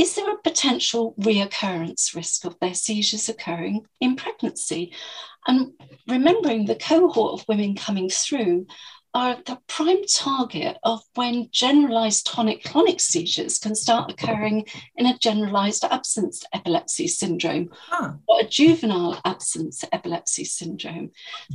is 0.00 0.14
there 0.14 0.32
a 0.32 0.38
potential 0.38 1.14
reoccurrence 1.20 2.16
risk 2.16 2.46
of 2.46 2.58
their 2.58 2.72
seizures 2.72 3.28
occurring 3.28 3.84
in 4.00 4.16
pregnancy? 4.16 4.94
And 5.46 5.72
remembering 6.08 6.64
the 6.64 6.74
cohort 6.74 7.38
of 7.38 7.48
women 7.48 7.76
coming 7.76 8.08
through 8.08 8.66
are 9.12 9.36
the 9.44 9.58
prime 9.66 10.02
target 10.04 10.78
of 10.84 11.02
when 11.16 11.48
generalized 11.52 12.26
tonic 12.26 12.64
clonic 12.64 12.98
seizures 12.98 13.58
can 13.58 13.74
start 13.74 14.10
occurring 14.10 14.64
in 14.96 15.04
a 15.04 15.18
generalized 15.18 15.84
absence 15.84 16.44
epilepsy 16.54 17.06
syndrome 17.06 17.68
huh. 17.88 18.12
or 18.26 18.40
a 18.40 18.48
juvenile 18.48 19.20
absence 19.26 19.84
epilepsy 19.92 20.44
syndrome. 20.44 21.10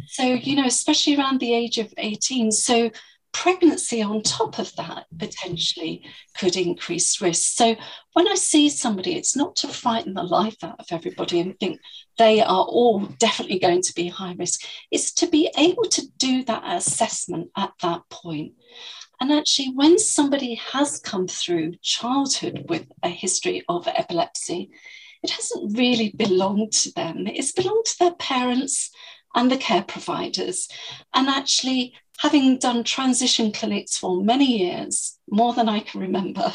So, 0.08 0.24
you 0.24 0.56
know, 0.56 0.66
especially 0.66 1.18
around 1.18 1.40
the 1.40 1.56
age 1.56 1.80
of 1.80 1.92
18. 1.98 2.52
So, 2.52 2.92
pregnancy 3.36 4.02
on 4.02 4.22
top 4.22 4.60
of 4.60 4.74
that 4.78 5.06
potentially 5.20 6.06
could 6.38 6.56
increase 6.56 7.20
risk. 7.20 7.58
So 7.58 7.76
when 8.14 8.30
I 8.30 8.36
see 8.36 8.70
somebody, 8.70 9.16
it's 9.16 9.36
not 9.36 9.58
to 9.58 9.68
frighten 9.68 10.14
the 10.14 10.24
life 10.24 10.56
out 10.64 10.80
of 10.80 10.86
everybody 10.90 11.42
and 11.42 11.60
think 11.60 11.82
they 12.18 12.40
are 12.40 12.66
all 12.66 13.02
definitely 13.20 13.60
going 13.60 13.82
to 13.82 13.94
be 13.94 14.08
high 14.08 14.36
risk. 14.40 14.62
It's 14.90 15.12
to 15.16 15.28
be 15.28 15.52
able 15.58 15.84
to 15.84 16.08
do 16.18 16.46
that 16.46 16.64
assessment 16.66 17.50
at 17.58 17.74
that 17.82 18.04
point. 18.10 18.54
And 19.20 19.34
actually, 19.34 19.74
when 19.76 20.00
somebody 20.00 20.56
has 20.56 21.00
come 21.00 21.28
through 21.28 21.74
childhood 21.82 22.66
with 22.70 22.88
a 23.04 23.10
history 23.10 23.64
of 23.68 23.86
epilepsy, 23.86 24.70
it 25.24 25.32
hasn't 25.32 25.78
really 25.78 26.14
belonged 26.16 26.72
to 26.72 26.94
them. 26.94 27.28
It's 27.28 27.52
belonged 27.52 27.86
to 27.86 28.00
their 28.00 28.16
parents 28.16 28.92
and 29.36 29.52
the 29.52 29.58
care 29.58 29.84
providers. 29.84 30.70
And 31.14 31.28
actually, 31.28 31.96
having 32.20 32.58
done 32.58 32.84
transition 32.84 33.52
clinics 33.52 33.98
for 33.98 34.22
many 34.22 34.60
years, 34.60 35.20
more 35.30 35.54
than 35.54 35.70
I 35.70 35.80
can 35.82 36.02
remember, 36.02 36.52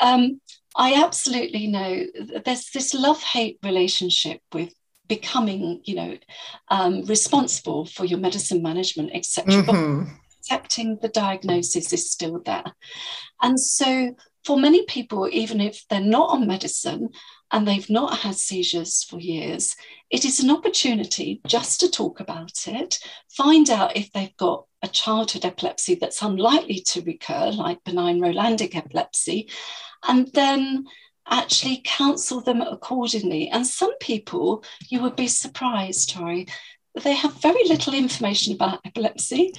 um, 0.00 0.40
I 0.76 1.02
absolutely 1.02 1.66
know 1.68 2.04
there's 2.44 2.70
this 2.70 2.94
love 2.94 3.22
hate 3.22 3.58
relationship 3.62 4.40
with 4.52 4.74
becoming, 5.06 5.80
you 5.84 5.94
know, 5.94 6.18
um, 6.68 7.04
responsible 7.04 7.86
for 7.86 8.04
your 8.04 8.18
medicine 8.18 8.62
management, 8.62 9.10
etc. 9.14 9.62
Mm-hmm. 9.62 10.10
Accepting 10.40 10.98
the 11.00 11.08
diagnosis 11.08 11.92
is 11.92 12.10
still 12.10 12.40
there. 12.44 12.64
And 13.40 13.58
so, 13.58 14.14
for 14.44 14.58
many 14.58 14.84
people, 14.84 15.28
even 15.30 15.60
if 15.60 15.84
they're 15.88 16.00
not 16.00 16.30
on 16.30 16.46
medicine 16.46 17.10
and 17.50 17.66
they've 17.66 17.90
not 17.90 18.18
had 18.18 18.34
seizures 18.34 19.04
for 19.04 19.20
years, 19.20 19.76
it 20.10 20.24
is 20.24 20.40
an 20.40 20.50
opportunity 20.50 21.40
just 21.46 21.80
to 21.80 21.90
talk 21.90 22.20
about 22.20 22.66
it, 22.66 22.98
find 23.30 23.70
out 23.70 23.96
if 23.96 24.12
they've 24.12 24.36
got 24.36 24.66
a 24.82 24.88
childhood 24.88 25.44
epilepsy 25.44 25.94
that's 25.94 26.22
unlikely 26.22 26.80
to 26.80 27.02
recur, 27.02 27.50
like 27.50 27.82
benign 27.84 28.20
Rolandic 28.20 28.76
epilepsy, 28.76 29.48
and 30.06 30.28
then 30.34 30.84
actually 31.28 31.80
counsel 31.84 32.40
them 32.40 32.60
accordingly. 32.60 33.48
And 33.48 33.66
some 33.66 33.96
people, 33.98 34.64
you 34.88 35.00
would 35.02 35.16
be 35.16 35.28
surprised, 35.28 36.10
Tori, 36.10 36.46
they 37.02 37.14
have 37.14 37.40
very 37.40 37.66
little 37.66 37.94
information 37.94 38.54
about 38.54 38.80
epilepsy. 38.84 39.52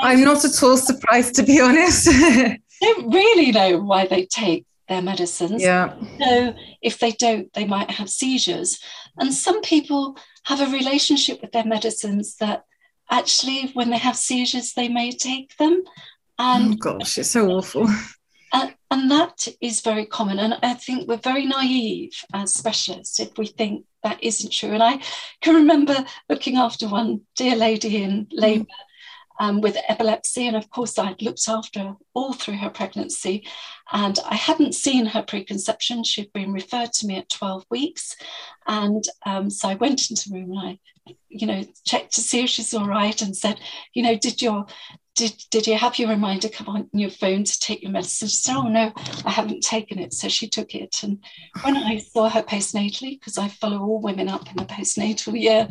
I'm 0.00 0.22
not 0.22 0.44
at 0.44 0.62
all 0.62 0.76
surprised, 0.76 1.34
to 1.36 1.42
be 1.42 1.60
honest. 1.60 2.06
they 2.06 2.58
don't 2.80 3.12
really 3.12 3.50
know 3.50 3.80
why 3.80 4.06
they 4.06 4.26
take 4.26 4.64
their 4.88 5.02
medicines. 5.02 5.62
Yeah. 5.62 5.94
So 6.20 6.54
if 6.82 6.98
they 6.98 7.12
don't, 7.12 7.52
they 7.52 7.64
might 7.64 7.90
have 7.90 8.10
seizures. 8.10 8.80
And 9.18 9.32
some 9.32 9.60
people 9.62 10.16
have 10.44 10.60
a 10.60 10.72
relationship 10.72 11.40
with 11.42 11.52
their 11.52 11.64
medicines 11.64 12.36
that 12.36 12.64
actually, 13.10 13.70
when 13.74 13.90
they 13.90 13.98
have 13.98 14.16
seizures, 14.16 14.72
they 14.72 14.88
may 14.88 15.12
take 15.12 15.56
them. 15.56 15.82
And, 16.38 16.74
oh 16.74 16.76
gosh, 16.76 17.18
it's 17.18 17.30
so 17.30 17.48
awful. 17.50 17.88
And, 18.52 18.74
and 18.90 19.10
that 19.10 19.46
is 19.60 19.82
very 19.82 20.06
common. 20.06 20.38
And 20.38 20.54
I 20.62 20.74
think 20.74 21.06
we're 21.06 21.18
very 21.18 21.44
naive 21.44 22.24
as 22.32 22.54
specialists 22.54 23.20
if 23.20 23.36
we 23.36 23.46
think 23.46 23.84
that 24.02 24.22
isn't 24.22 24.52
true. 24.52 24.70
And 24.70 24.82
I 24.82 25.00
can 25.42 25.54
remember 25.54 26.04
looking 26.28 26.56
after 26.56 26.88
one 26.88 27.22
dear 27.36 27.56
lady 27.56 28.02
in 28.02 28.26
labour. 28.30 28.64
Mm. 28.64 28.87
Um, 29.40 29.60
with 29.60 29.76
epilepsy. 29.88 30.48
And 30.48 30.56
of 30.56 30.68
course, 30.68 30.98
I'd 30.98 31.22
looked 31.22 31.48
after 31.48 31.80
her 31.80 31.96
all 32.12 32.32
through 32.32 32.56
her 32.56 32.70
pregnancy. 32.70 33.46
And 33.92 34.18
I 34.28 34.34
hadn't 34.34 34.74
seen 34.74 35.06
her 35.06 35.22
preconception. 35.22 36.02
She'd 36.02 36.32
been 36.32 36.52
referred 36.52 36.92
to 36.94 37.06
me 37.06 37.16
at 37.18 37.28
12 37.28 37.64
weeks. 37.70 38.16
And 38.66 39.04
um, 39.24 39.48
so 39.48 39.68
I 39.68 39.74
went 39.74 40.10
into 40.10 40.28
the 40.28 40.40
room 40.40 40.50
and 40.50 40.58
I 40.58 40.78
you 41.28 41.46
know, 41.46 41.64
checked 41.84 42.14
to 42.14 42.20
see 42.20 42.44
if 42.44 42.50
she's 42.50 42.74
all 42.74 42.86
right 42.86 43.22
and 43.22 43.36
said, 43.36 43.60
you 43.94 44.02
know, 44.02 44.16
did 44.16 44.42
your 44.42 44.66
did, 45.18 45.34
did 45.50 45.66
you 45.66 45.76
have 45.76 45.98
your 45.98 46.10
reminder 46.10 46.48
come 46.48 46.68
on 46.68 46.88
your 46.92 47.10
phone 47.10 47.42
to 47.42 47.60
take 47.60 47.82
your 47.82 47.90
medicine? 47.90 48.28
She 48.28 48.36
said, 48.36 48.54
Oh 48.54 48.68
no, 48.68 48.92
I 49.24 49.30
haven't 49.30 49.64
taken 49.64 49.98
it. 49.98 50.14
So 50.14 50.28
she 50.28 50.48
took 50.48 50.76
it. 50.76 51.02
And 51.02 51.18
when 51.62 51.76
I 51.76 51.98
saw 51.98 52.28
her 52.28 52.42
postnatally, 52.42 53.18
because 53.18 53.36
I 53.36 53.48
follow 53.48 53.80
all 53.80 54.00
women 54.00 54.28
up 54.28 54.48
in 54.48 54.56
the 54.56 54.64
postnatal 54.64 55.38
year, 55.38 55.66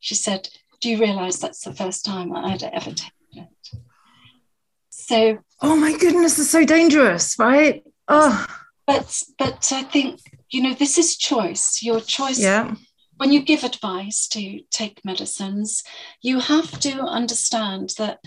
she 0.00 0.16
said, 0.16 0.48
Do 0.80 0.88
you 0.88 0.98
realize 0.98 1.38
that's 1.38 1.62
the 1.62 1.74
first 1.74 2.04
time 2.04 2.34
I'd 2.34 2.62
ever 2.62 2.92
taken 2.92 3.12
it? 3.32 3.48
So 4.90 5.38
Oh 5.62 5.76
my 5.76 5.96
goodness, 5.96 6.38
it's 6.38 6.50
so 6.50 6.64
dangerous, 6.64 7.38
right? 7.38 7.82
Oh 8.08 8.46
but 8.86 9.22
but 9.38 9.70
I 9.72 9.82
think, 9.84 10.20
you 10.50 10.62
know, 10.62 10.74
this 10.74 10.98
is 10.98 11.16
choice. 11.16 11.82
Your 11.82 12.00
choice 12.00 12.40
yeah 12.40 12.74
when 13.20 13.32
you 13.32 13.42
give 13.42 13.64
advice 13.64 14.26
to 14.26 14.60
take 14.70 15.04
medicines, 15.04 15.84
you 16.22 16.40
have 16.40 16.80
to 16.80 17.02
understand 17.02 17.92
that 17.98 18.18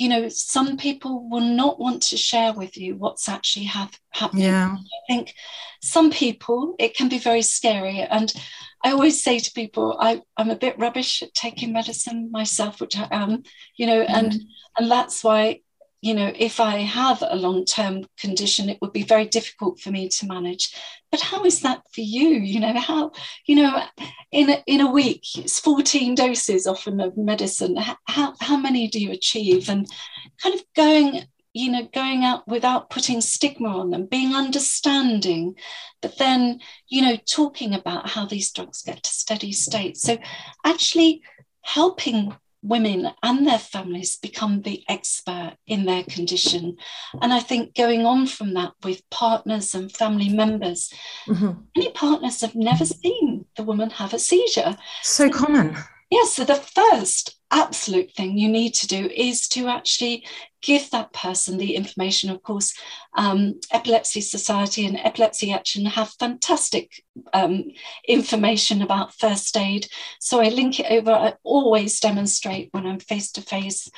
you 0.00 0.08
know 0.08 0.30
some 0.30 0.78
people 0.78 1.28
will 1.28 1.42
not 1.42 1.78
want 1.78 2.00
to 2.00 2.16
share 2.16 2.54
with 2.54 2.78
you 2.78 2.96
what's 2.96 3.28
actually 3.28 3.66
have, 3.66 4.00
happening. 4.12 4.44
Yeah. 4.44 4.76
I 4.78 5.06
think 5.06 5.34
some 5.82 6.10
people 6.10 6.74
it 6.78 6.96
can 6.96 7.10
be 7.10 7.18
very 7.18 7.42
scary, 7.42 8.00
and 8.00 8.32
I 8.82 8.92
always 8.92 9.22
say 9.22 9.38
to 9.38 9.52
people, 9.52 9.98
I, 10.00 10.22
I'm 10.38 10.48
a 10.48 10.56
bit 10.56 10.78
rubbish 10.78 11.22
at 11.22 11.34
taking 11.34 11.74
medicine 11.74 12.30
myself, 12.32 12.80
which 12.80 12.96
I 12.96 13.08
am, 13.10 13.42
you 13.76 13.86
know, 13.86 14.02
mm. 14.02 14.08
and 14.08 14.40
and 14.78 14.90
that's 14.90 15.22
why 15.22 15.60
you 16.02 16.14
know, 16.14 16.32
if 16.34 16.60
I 16.60 16.78
have 16.78 17.22
a 17.26 17.36
long 17.36 17.64
term 17.64 18.06
condition, 18.18 18.70
it 18.70 18.78
would 18.80 18.92
be 18.92 19.02
very 19.02 19.26
difficult 19.26 19.80
for 19.80 19.90
me 19.90 20.08
to 20.08 20.26
manage. 20.26 20.74
But 21.10 21.20
how 21.20 21.44
is 21.44 21.60
that 21.60 21.82
for 21.92 22.00
you? 22.00 22.28
You 22.28 22.60
know, 22.60 22.78
how, 22.78 23.12
you 23.46 23.56
know, 23.56 23.82
in 24.32 24.50
a, 24.50 24.62
in 24.66 24.80
a 24.80 24.90
week, 24.90 25.24
it's 25.36 25.60
14 25.60 26.14
doses 26.14 26.66
often 26.66 27.00
of 27.00 27.16
medicine. 27.18 27.76
How, 28.06 28.34
how 28.40 28.56
many 28.56 28.88
do 28.88 28.98
you 28.98 29.10
achieve? 29.10 29.68
And 29.68 29.86
kind 30.42 30.54
of 30.54 30.64
going, 30.74 31.24
you 31.52 31.70
know, 31.70 31.86
going 31.92 32.24
out 32.24 32.48
without 32.48 32.88
putting 32.88 33.20
stigma 33.20 33.68
on 33.68 33.90
them, 33.90 34.06
being 34.06 34.34
understanding, 34.34 35.54
but 36.00 36.16
then, 36.16 36.60
you 36.88 37.02
know, 37.02 37.16
talking 37.28 37.74
about 37.74 38.08
how 38.08 38.24
these 38.24 38.50
drugs 38.52 38.82
get 38.82 39.02
to 39.02 39.10
steady 39.10 39.52
state. 39.52 39.98
So 39.98 40.16
actually 40.64 41.22
helping 41.62 42.34
women 42.62 43.10
and 43.22 43.46
their 43.46 43.58
families 43.58 44.16
become 44.16 44.62
the 44.62 44.84
expert 44.88 45.56
in 45.66 45.84
their 45.84 46.04
condition. 46.04 46.76
And 47.20 47.32
I 47.32 47.40
think 47.40 47.74
going 47.74 48.04
on 48.04 48.26
from 48.26 48.54
that 48.54 48.72
with 48.84 49.08
partners 49.10 49.74
and 49.74 49.90
family 49.90 50.28
members, 50.28 50.92
mm-hmm. 51.26 51.52
many 51.76 51.90
partners 51.92 52.40
have 52.42 52.54
never 52.54 52.84
seen 52.84 53.46
the 53.56 53.62
woman 53.62 53.90
have 53.90 54.12
a 54.12 54.18
seizure. 54.18 54.76
So 55.02 55.30
common. 55.30 55.74
Yes, 56.10 56.38
yeah, 56.38 56.44
so 56.44 56.44
the 56.44 56.60
first 56.60 57.38
absolute 57.50 58.12
thing 58.12 58.36
you 58.36 58.48
need 58.48 58.74
to 58.74 58.86
do 58.86 59.06
is 59.14 59.48
to 59.48 59.68
actually 59.68 60.26
give 60.62 60.90
that 60.90 61.12
person 61.12 61.58
the 61.58 61.74
information. 61.74 62.30
Of 62.30 62.42
course, 62.42 62.74
um, 63.16 63.60
Epilepsy 63.72 64.20
Society 64.20 64.86
and 64.86 64.96
Epilepsy 64.96 65.52
Action 65.52 65.84
have 65.86 66.12
fantastic 66.18 67.04
um, 67.32 67.64
information 68.06 68.82
about 68.82 69.14
first 69.14 69.56
aid. 69.56 69.86
So 70.20 70.40
I 70.40 70.48
link 70.48 70.80
it 70.80 70.90
over. 70.90 71.12
I 71.12 71.34
always 71.42 72.00
demonstrate 72.00 72.68
when 72.72 72.86
I'm 72.86 73.00
face 73.00 73.32
to 73.32 73.42
face 73.42 73.88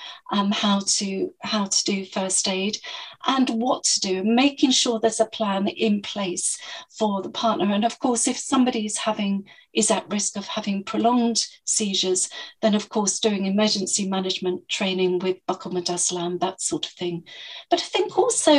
how 0.53 0.81
to 0.81 1.35
how 1.43 1.67
to 1.67 1.85
do 1.85 2.05
first 2.05 2.49
aid 2.49 2.79
and 3.27 3.49
what 3.51 3.85
to 3.85 4.01
do, 4.01 4.25
making 4.25 4.71
sure 4.71 4.99
there's 4.99 5.21
a 5.21 5.27
plan 5.27 5.69
in 5.69 6.03
place 6.03 6.59
for 6.91 7.23
the 7.23 7.31
partner. 7.31 7.73
And 7.73 7.85
of 7.85 7.99
course, 7.99 8.27
if 8.27 8.39
somebody 8.39 8.87
is 8.87 8.99
having 8.99 9.45
is 9.75 9.91
at 9.91 10.11
risk 10.11 10.37
of 10.37 10.47
having 10.47 10.85
prolonged 10.85 11.47
seizures, 11.65 12.29
then 12.61 12.75
of 12.75 12.89
course 12.89 13.19
doing 13.19 13.47
emergency 13.47 14.09
management 14.09 14.69
training 14.69 15.19
with 15.19 15.39
Midazolam, 15.47 16.41
that 16.41 16.61
sort 16.61 16.87
of 16.87 16.93
thing. 16.93 17.25
But 17.71 17.81
I 17.81 17.85
think 17.85 18.19
also 18.19 18.53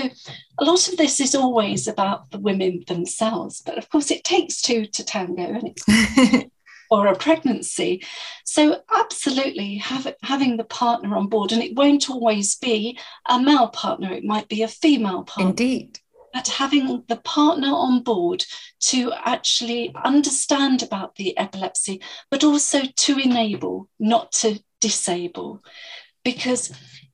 a 0.59 0.65
lot 0.65 0.87
of 0.87 0.97
this 0.97 1.19
is 1.19 1.35
always 1.35 1.87
about 1.87 2.31
the 2.31 2.39
women 2.39 2.83
themselves. 2.87 3.61
But 3.61 3.77
of 3.77 3.89
course, 3.89 4.11
it 4.11 4.23
takes 4.23 4.61
two 4.61 4.85
to 4.85 5.03
tango, 5.03 5.43
and 5.43 5.73
it's 5.75 6.49
or 6.89 7.07
a 7.07 7.15
pregnancy. 7.15 8.03
So 8.45 8.81
absolutely 8.95 9.77
have, 9.77 10.15
having 10.21 10.57
the 10.57 10.63
partner 10.63 11.15
on 11.15 11.27
board, 11.27 11.51
and 11.51 11.61
it 11.61 11.75
won't 11.75 12.09
always 12.09 12.55
be 12.55 12.97
a 13.27 13.39
male 13.39 13.69
partner; 13.69 14.11
it 14.11 14.23
might 14.23 14.47
be 14.47 14.63
a 14.63 14.67
female 14.67 15.23
partner. 15.23 15.49
Indeed 15.49 15.99
but 16.33 16.47
having 16.47 17.03
the 17.07 17.17
partner 17.17 17.69
on 17.69 18.01
board 18.01 18.43
to 18.79 19.13
actually 19.23 19.93
understand 20.03 20.81
about 20.81 21.15
the 21.15 21.37
epilepsy, 21.37 22.01
but 22.31 22.43
also 22.43 22.81
to 22.95 23.19
enable, 23.19 23.87
not 23.99 24.31
to 24.31 24.59
disable. 24.81 25.63
Because 26.25 26.73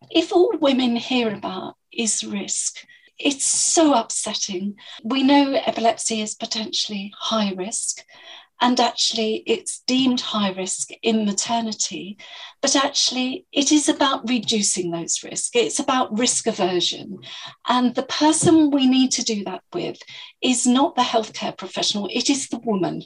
if 0.09 0.31
all 0.31 0.57
women 0.59 0.95
hear 0.95 1.33
about 1.33 1.75
is 1.91 2.23
risk, 2.23 2.77
it's 3.19 3.45
so 3.45 3.93
upsetting. 3.93 4.75
We 5.03 5.23
know 5.23 5.53
epilepsy 5.53 6.21
is 6.21 6.35
potentially 6.35 7.13
high 7.17 7.51
risk, 7.51 8.03
and 8.61 8.79
actually 8.79 9.43
it's 9.45 9.79
deemed 9.87 10.21
high 10.21 10.51
risk 10.51 10.89
in 11.01 11.25
maternity 11.25 12.17
but 12.61 12.75
actually 12.75 13.45
it 13.51 13.71
is 13.71 13.87
about 13.87 14.27
reducing 14.27 14.91
those 14.91 15.23
risks 15.23 15.49
it's 15.53 15.79
about 15.79 16.17
risk 16.17 16.47
aversion. 16.47 17.19
And 17.67 17.95
the 17.95 18.03
person 18.03 18.71
we 18.71 18.87
need 18.87 19.11
to 19.11 19.23
do 19.23 19.43
that 19.45 19.61
with 19.73 19.99
is 20.41 20.65
not 20.65 20.95
the 20.95 21.01
healthcare 21.01 21.57
professional 21.57 22.09
it 22.11 22.29
is 22.29 22.49
the 22.49 22.59
woman. 22.59 23.03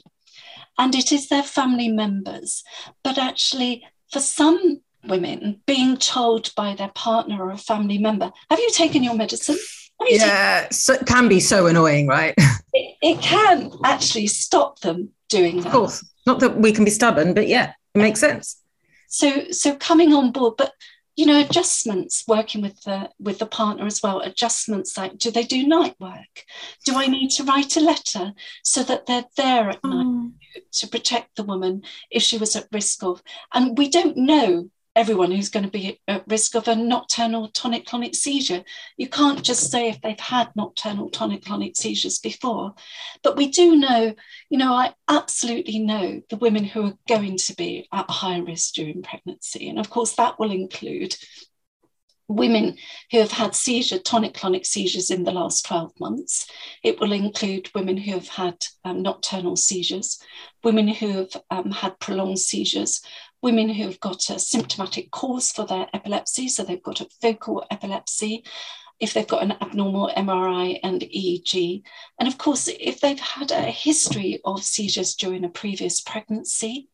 And 0.78 0.94
it 0.94 1.12
is 1.12 1.28
their 1.28 1.42
family 1.42 1.88
members. 1.88 2.64
But 3.02 3.18
actually 3.18 3.86
for 4.10 4.20
some 4.20 4.80
women 5.06 5.60
being 5.66 5.96
told 5.96 6.54
by 6.54 6.74
their 6.74 6.90
partner 6.94 7.44
or 7.44 7.50
a 7.50 7.58
family 7.58 7.98
member 7.98 8.32
have 8.50 8.58
you 8.58 8.70
taken 8.70 9.02
your 9.02 9.14
medicine? 9.14 9.58
Yeah 10.08 10.68
so, 10.70 10.94
it 10.94 11.06
can 11.06 11.28
be 11.28 11.40
so 11.40 11.66
annoying 11.66 12.06
right? 12.06 12.34
It, 12.76 12.96
it 13.02 13.22
can 13.22 13.70
actually 13.84 14.26
stop 14.26 14.80
them 14.80 15.10
doing 15.34 15.56
that. 15.58 15.66
Of 15.66 15.72
course. 15.72 16.04
Not 16.26 16.40
that 16.40 16.56
we 16.56 16.72
can 16.72 16.84
be 16.84 16.90
stubborn, 16.90 17.34
but 17.34 17.48
yeah, 17.48 17.72
it 17.94 17.98
makes 17.98 18.20
sense. 18.20 18.60
So 19.08 19.50
so 19.50 19.76
coming 19.76 20.12
on 20.12 20.32
board, 20.32 20.54
but 20.56 20.72
you 21.16 21.26
know, 21.26 21.40
adjustments 21.40 22.24
working 22.26 22.60
with 22.60 22.80
the 22.82 23.10
with 23.20 23.38
the 23.38 23.46
partner 23.46 23.86
as 23.86 24.00
well, 24.02 24.20
adjustments 24.20 24.96
like 24.96 25.16
do 25.18 25.30
they 25.30 25.44
do 25.44 25.66
night 25.66 25.94
work? 26.00 26.44
Do 26.84 26.96
I 26.96 27.06
need 27.06 27.30
to 27.30 27.44
write 27.44 27.76
a 27.76 27.80
letter 27.80 28.32
so 28.64 28.82
that 28.82 29.06
they're 29.06 29.26
there 29.36 29.70
at 29.70 29.84
night 29.84 30.06
mm. 30.06 30.32
to 30.72 30.88
protect 30.88 31.36
the 31.36 31.44
woman 31.44 31.82
if 32.10 32.22
she 32.22 32.38
was 32.38 32.56
at 32.56 32.66
risk 32.72 33.04
of? 33.04 33.22
And 33.52 33.78
we 33.78 33.88
don't 33.88 34.16
know 34.16 34.70
everyone 34.96 35.30
who's 35.30 35.48
going 35.48 35.64
to 35.64 35.70
be 35.70 36.00
at 36.06 36.24
risk 36.28 36.54
of 36.54 36.68
a 36.68 36.76
nocturnal 36.76 37.48
tonic 37.48 37.86
clonic 37.86 38.14
seizure. 38.14 38.62
You 38.96 39.08
can't 39.08 39.42
just 39.42 39.70
say 39.70 39.88
if 39.88 40.00
they've 40.00 40.18
had 40.18 40.54
nocturnal 40.54 41.10
tonic 41.10 41.44
clonic 41.44 41.76
seizures 41.76 42.18
before. 42.18 42.74
But 43.22 43.36
we 43.36 43.48
do 43.48 43.76
know, 43.76 44.14
you 44.50 44.58
know, 44.58 44.72
I 44.72 44.94
absolutely 45.08 45.80
know 45.80 46.22
the 46.30 46.36
women 46.36 46.64
who 46.64 46.86
are 46.86 46.98
going 47.08 47.36
to 47.38 47.56
be 47.56 47.88
at 47.92 48.10
high 48.10 48.38
risk 48.38 48.74
during 48.74 49.02
pregnancy. 49.02 49.68
And 49.68 49.78
of 49.78 49.90
course, 49.90 50.14
that 50.14 50.38
will 50.38 50.52
include 50.52 51.16
women 52.28 52.76
who 53.10 53.18
have 53.18 53.32
had 53.32 53.54
seizure, 53.54 53.98
tonic 53.98 54.34
clonic 54.34 54.64
seizures 54.64 55.10
in 55.10 55.24
the 55.24 55.32
last 55.32 55.66
12 55.66 55.92
months. 56.00 56.46
It 56.82 56.98
will 56.98 57.12
include 57.12 57.70
women 57.74 57.96
who 57.96 58.12
have 58.12 58.28
had 58.28 58.64
um, 58.84 59.02
nocturnal 59.02 59.56
seizures, 59.56 60.18
women 60.62 60.88
who 60.88 61.08
have 61.08 61.36
um, 61.50 61.70
had 61.70 61.98
prolonged 62.00 62.38
seizures, 62.38 63.02
women 63.44 63.68
who've 63.68 64.00
got 64.00 64.30
a 64.30 64.38
symptomatic 64.38 65.10
cause 65.10 65.52
for 65.52 65.66
their 65.66 65.86
epilepsy, 65.92 66.48
so 66.48 66.64
they've 66.64 66.82
got 66.82 67.02
a 67.02 67.08
focal 67.20 67.62
epilepsy, 67.70 68.42
if 68.98 69.12
they've 69.12 69.28
got 69.28 69.42
an 69.42 69.52
abnormal 69.60 70.10
MRI 70.16 70.80
and 70.82 71.02
EEG. 71.02 71.82
And 72.18 72.26
of 72.26 72.38
course, 72.38 72.68
if 72.68 73.00
they've 73.00 73.20
had 73.20 73.50
a 73.50 73.60
history 73.64 74.40
of 74.46 74.64
seizures 74.64 75.14
during 75.14 75.44
a 75.44 75.50
previous 75.50 76.00
pregnancy, 76.00 76.88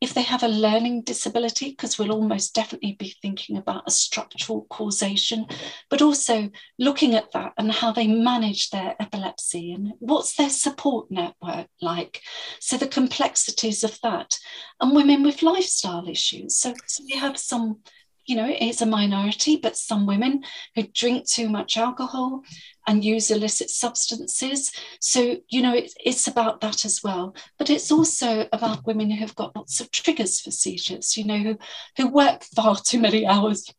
if 0.00 0.12
they 0.12 0.22
have 0.22 0.42
a 0.42 0.48
learning 0.48 1.02
disability, 1.02 1.70
because 1.70 1.98
we'll 1.98 2.12
almost 2.12 2.54
definitely 2.54 2.96
be 2.98 3.16
thinking 3.22 3.56
about 3.56 3.84
a 3.86 3.90
structural 3.90 4.66
causation, 4.68 5.46
but 5.88 6.02
also 6.02 6.50
looking 6.78 7.14
at 7.14 7.32
that 7.32 7.52
and 7.58 7.72
how 7.72 7.92
they 7.92 8.06
manage 8.06 8.70
their 8.70 8.94
epilepsy 9.00 9.72
and 9.72 9.92
what's 9.98 10.36
their 10.36 10.50
support 10.50 11.10
network 11.10 11.68
like. 11.80 12.20
So 12.60 12.76
the 12.76 12.88
complexities 12.88 13.84
of 13.84 13.98
that. 14.02 14.38
And 14.80 14.94
women 14.94 15.22
with 15.22 15.42
lifestyle 15.42 16.08
issues. 16.08 16.58
So, 16.58 16.74
so 16.86 17.04
we 17.04 17.18
have 17.18 17.38
some 17.38 17.80
you 18.26 18.36
know, 18.36 18.48
it's 18.48 18.82
a 18.82 18.86
minority, 18.86 19.56
but 19.56 19.76
some 19.76 20.06
women 20.06 20.42
who 20.74 20.82
drink 20.82 21.28
too 21.28 21.48
much 21.48 21.76
alcohol 21.76 22.42
and 22.86 23.04
use 23.04 23.30
illicit 23.30 23.70
substances. 23.70 24.72
So, 25.00 25.36
you 25.48 25.62
know, 25.62 25.74
it, 25.74 25.92
it's 26.04 26.26
about 26.26 26.60
that 26.60 26.84
as 26.84 27.02
well. 27.02 27.34
But 27.58 27.70
it's 27.70 27.90
also 27.90 28.46
about 28.52 28.86
women 28.86 29.10
who 29.10 29.18
have 29.18 29.34
got 29.34 29.56
lots 29.56 29.80
of 29.80 29.90
triggers 29.90 30.40
for 30.40 30.50
seizures, 30.50 31.16
you 31.16 31.24
know, 31.24 31.38
who, 31.38 31.58
who 31.96 32.08
work 32.08 32.44
far 32.44 32.76
too 32.76 33.00
many 33.00 33.26
hours. 33.26 33.72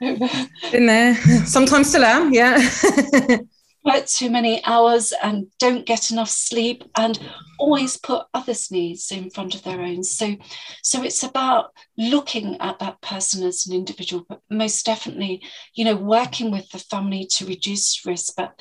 In 0.00 0.86
there, 0.86 1.14
sometimes 1.46 1.88
still 1.88 2.04
am, 2.04 2.32
yeah. 2.32 2.58
work 3.84 4.06
too 4.06 4.30
many 4.30 4.64
hours 4.64 5.12
and 5.22 5.46
don't 5.58 5.86
get 5.86 6.10
enough 6.10 6.30
sleep 6.30 6.84
and 6.96 7.18
always 7.58 7.96
put 7.96 8.26
others' 8.34 8.70
needs 8.70 9.10
in 9.10 9.30
front 9.30 9.54
of 9.54 9.62
their 9.62 9.80
own. 9.80 10.02
So, 10.02 10.36
so 10.82 11.02
it's 11.02 11.22
about 11.22 11.72
looking 11.96 12.60
at 12.60 12.78
that 12.78 13.00
person 13.00 13.44
as 13.46 13.66
an 13.66 13.74
individual, 13.74 14.24
but 14.28 14.40
most 14.50 14.86
definitely, 14.86 15.42
you 15.74 15.84
know, 15.84 15.96
working 15.96 16.50
with 16.50 16.68
the 16.70 16.78
family 16.78 17.26
to 17.32 17.46
reduce 17.46 18.04
risk, 18.06 18.34
but 18.36 18.60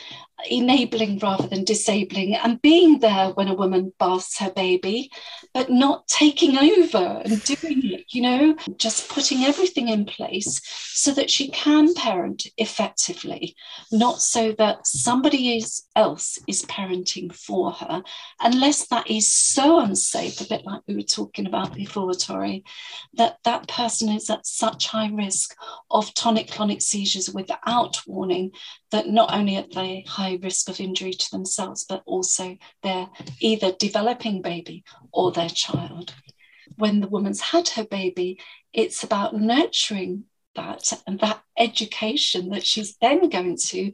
enabling 0.50 1.20
rather 1.20 1.48
than 1.48 1.64
disabling 1.64 2.36
and 2.36 2.62
being 2.62 3.00
there 3.00 3.30
when 3.30 3.48
a 3.48 3.54
woman 3.54 3.94
baths 4.00 4.38
her 4.40 4.52
baby, 4.52 5.12
but 5.54 5.70
not 5.70 6.08
taking 6.08 6.58
over 6.58 7.22
and 7.24 7.44
doing 7.44 7.82
it, 7.84 8.06
you 8.10 8.22
know, 8.22 8.56
just 8.78 9.10
putting 9.10 9.44
everything 9.44 9.90
in 9.90 10.06
place 10.06 10.62
so 10.94 11.12
that 11.12 11.30
she 11.30 11.50
can 11.50 11.94
parent 11.94 12.48
effectively, 12.58 13.56
not 13.92 14.22
so 14.22 14.52
that 14.54 14.86
somebody 14.86 15.64
else 15.96 16.40
is 16.48 16.64
parenting 16.64 17.34
for 17.34 17.72
her, 17.72 18.04
unless 18.40 18.88
that 18.88 19.10
is 19.10 19.32
so 19.32 19.80
unsafe, 19.80 20.42
a 20.42 20.48
bit 20.48 20.66
like 20.66 20.82
we 20.88 20.96
were 20.96 21.02
talking 21.02 21.48
about 21.48 21.74
before, 21.74 22.14
Tori, 22.14 22.64
that 23.14 23.38
that 23.44 23.68
person 23.68 24.10
is 24.10 24.30
at 24.30 24.46
such 24.46 24.88
high 24.88 25.10
risk 25.14 25.56
of 25.90 26.14
tonic 26.14 26.48
clonic 26.48 26.82
seizures 26.82 27.30
without 27.30 28.02
warning 28.06 28.52
that 28.92 29.08
not 29.08 29.34
only 29.34 29.58
are 29.58 29.66
they 29.74 30.06
high 30.08 30.31
risk 30.38 30.70
of 30.70 30.80
injury 30.80 31.14
to 31.14 31.32
themselves, 31.32 31.86
but 31.88 32.04
also 32.06 32.58
they're 32.84 33.10
either 33.40 33.72
developing 33.74 34.42
baby 34.42 34.84
or 35.12 35.32
their 35.32 35.50
child. 35.50 36.14
When 36.78 37.00
the 37.00 37.08
woman's 37.08 37.42
had 37.42 37.70
her 37.70 37.86
baby, 37.86 38.40
it's 38.74 39.04
about 39.04 39.36
nurturing 39.36 40.26
that 40.56 40.94
and 41.08 41.20
that 41.20 41.42
education 41.58 42.50
that 42.50 42.66
she's 42.66 42.98
then 42.98 43.30
going 43.30 43.58
to 43.58 43.92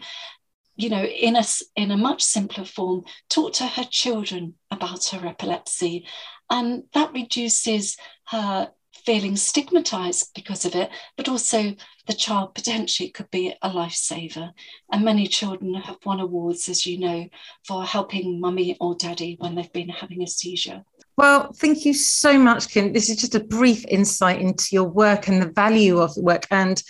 you 0.75 0.89
know 0.89 1.03
in 1.03 1.35
a 1.35 1.43
in 1.75 1.91
a 1.91 1.97
much 1.97 2.23
simpler 2.23 2.65
form 2.65 3.03
talk 3.29 3.53
to 3.53 3.65
her 3.65 3.83
children 3.83 4.55
about 4.71 5.05
her 5.05 5.27
epilepsy 5.27 6.07
and 6.49 6.83
that 6.93 7.13
reduces 7.13 7.97
her 8.27 8.71
feeling 9.07 9.37
stigmatized 9.37 10.31
because 10.35 10.65
of 10.65 10.75
it, 10.75 10.89
but 11.15 11.29
also 11.29 11.73
the 12.07 12.13
child 12.13 12.53
potentially 12.53 13.07
could 13.09 13.31
be 13.31 13.55
a 13.61 13.69
lifesaver. 13.69 14.51
And 14.91 15.05
many 15.05 15.27
children 15.27 15.75
have 15.75 15.95
won 16.05 16.19
awards, 16.19 16.67
as 16.67 16.85
you 16.85 16.99
know, 16.99 17.29
for 17.65 17.85
helping 17.85 18.41
mummy 18.41 18.75
or 18.81 18.95
daddy 18.95 19.37
when 19.39 19.55
they've 19.55 19.71
been 19.71 19.87
having 19.87 20.23
a 20.23 20.27
seizure. 20.27 20.83
Well, 21.15 21.53
thank 21.53 21.85
you 21.85 21.93
so 21.93 22.37
much, 22.37 22.67
Kim. 22.67 22.91
This 22.91 23.09
is 23.09 23.15
just 23.15 23.33
a 23.33 23.39
brief 23.39 23.85
insight 23.87 24.41
into 24.41 24.67
your 24.71 24.89
work 24.89 25.29
and 25.29 25.41
the 25.41 25.51
value 25.51 25.99
of 25.99 26.13
the 26.13 26.21
work. 26.21 26.45
And 26.51 26.83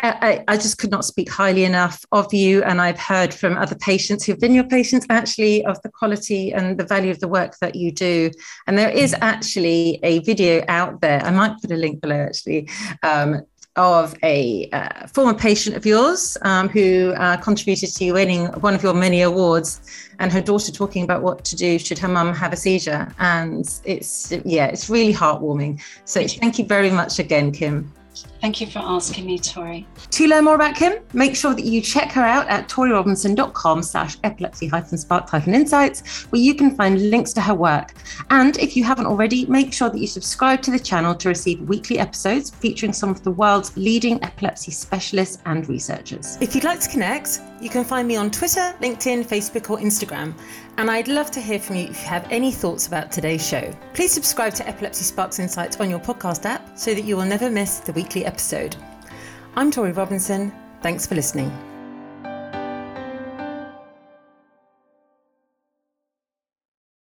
I, 0.00 0.44
I, 0.48 0.56
just 0.56 0.78
could 0.78 0.90
not 0.90 1.04
speak 1.04 1.30
highly 1.30 1.64
enough 1.64 2.04
of 2.12 2.32
you. 2.32 2.62
And 2.62 2.80
I've 2.80 2.98
heard 2.98 3.32
from 3.32 3.56
other 3.56 3.76
patients 3.76 4.24
who've 4.24 4.38
been 4.38 4.54
your 4.54 4.64
patients 4.64 5.06
actually 5.10 5.64
of 5.64 5.80
the 5.82 5.88
quality 5.88 6.52
and 6.52 6.78
the 6.78 6.84
value 6.84 7.10
of 7.10 7.20
the 7.20 7.28
work 7.28 7.56
that 7.60 7.74
you 7.74 7.92
do. 7.92 8.30
And 8.66 8.76
there 8.76 8.90
is 8.90 9.14
actually 9.20 10.00
a 10.02 10.20
video 10.20 10.64
out 10.68 11.00
there. 11.00 11.20
I 11.22 11.30
might 11.30 11.60
put 11.60 11.70
a 11.70 11.76
link 11.76 12.00
below 12.00 12.16
actually. 12.16 12.68
Um, 13.02 13.42
of 13.76 14.14
a 14.22 14.68
uh, 14.72 15.06
former 15.06 15.32
patient 15.32 15.76
of 15.76 15.86
yours 15.86 16.36
um, 16.42 16.68
who 16.68 17.14
uh, 17.16 17.38
contributed 17.38 17.88
to 17.94 18.04
you 18.04 18.12
winning 18.12 18.46
one 18.60 18.74
of 18.74 18.82
your 18.82 18.92
many 18.92 19.22
awards, 19.22 19.80
and 20.18 20.30
her 20.30 20.42
daughter 20.42 20.70
talking 20.70 21.04
about 21.04 21.22
what 21.22 21.42
to 21.44 21.56
do 21.56 21.78
should 21.78 21.98
her 21.98 22.08
mum 22.08 22.34
have 22.34 22.52
a 22.52 22.56
seizure. 22.56 23.10
And 23.18 23.64
it's, 23.84 24.30
yeah, 24.44 24.66
it's 24.66 24.90
really 24.90 25.14
heartwarming. 25.14 25.80
So 26.04 26.20
thank 26.20 26.34
you, 26.34 26.40
thank 26.40 26.58
you 26.58 26.66
very 26.66 26.90
much 26.90 27.18
again, 27.18 27.50
Kim. 27.50 27.90
Thank 28.42 28.60
you 28.60 28.66
for 28.66 28.80
asking 28.80 29.26
me, 29.26 29.38
Tori. 29.38 29.86
To 30.10 30.26
learn 30.26 30.46
more 30.46 30.56
about 30.56 30.74
Kim, 30.74 30.94
make 31.12 31.36
sure 31.36 31.54
that 31.54 31.64
you 31.64 31.80
check 31.80 32.10
her 32.10 32.24
out 32.24 32.48
at 32.48 32.68
torirobinson.com 32.68 33.84
slash 33.84 34.16
epilepsy 34.24 34.66
hyphen 34.66 34.98
spark 34.98 35.32
insights, 35.46 36.24
where 36.32 36.42
you 36.42 36.56
can 36.56 36.74
find 36.74 37.08
links 37.08 37.32
to 37.34 37.40
her 37.40 37.54
work. 37.54 37.94
And 38.30 38.58
if 38.58 38.76
you 38.76 38.82
haven't 38.82 39.06
already, 39.06 39.46
make 39.46 39.72
sure 39.72 39.90
that 39.90 39.98
you 39.98 40.08
subscribe 40.08 40.60
to 40.62 40.72
the 40.72 40.78
channel 40.80 41.14
to 41.14 41.28
receive 41.28 41.60
weekly 41.68 42.00
episodes 42.00 42.50
featuring 42.50 42.92
some 42.92 43.10
of 43.10 43.22
the 43.22 43.30
world's 43.30 43.76
leading 43.76 44.20
epilepsy 44.24 44.72
specialists 44.72 45.38
and 45.46 45.68
researchers. 45.68 46.36
If 46.40 46.56
you'd 46.56 46.64
like 46.64 46.80
to 46.80 46.88
connect, 46.88 47.38
you 47.60 47.70
can 47.70 47.84
find 47.84 48.08
me 48.08 48.16
on 48.16 48.32
Twitter, 48.32 48.74
LinkedIn, 48.80 49.24
Facebook, 49.24 49.70
or 49.70 49.78
Instagram. 49.78 50.34
And 50.78 50.90
I'd 50.90 51.06
love 51.06 51.30
to 51.32 51.40
hear 51.40 51.60
from 51.60 51.76
you 51.76 51.84
if 51.84 52.00
you 52.02 52.08
have 52.08 52.26
any 52.30 52.50
thoughts 52.50 52.88
about 52.88 53.12
today's 53.12 53.46
show. 53.46 53.72
Please 53.94 54.10
subscribe 54.10 54.54
to 54.54 54.66
Epilepsy 54.66 55.04
Sparks 55.04 55.38
Insights 55.38 55.78
on 55.78 55.88
your 55.88 56.00
podcast 56.00 56.44
app 56.44 56.76
so 56.76 56.92
that 56.92 57.04
you 57.04 57.16
will 57.16 57.26
never 57.26 57.50
miss 57.50 57.78
the 57.78 57.92
weekly 57.92 58.24
episode. 58.32 58.76
I'm 59.56 59.70
Tori 59.70 59.92
Robinson. 59.92 60.52
Thanks 60.80 61.06
for 61.06 61.14
listening. 61.14 61.71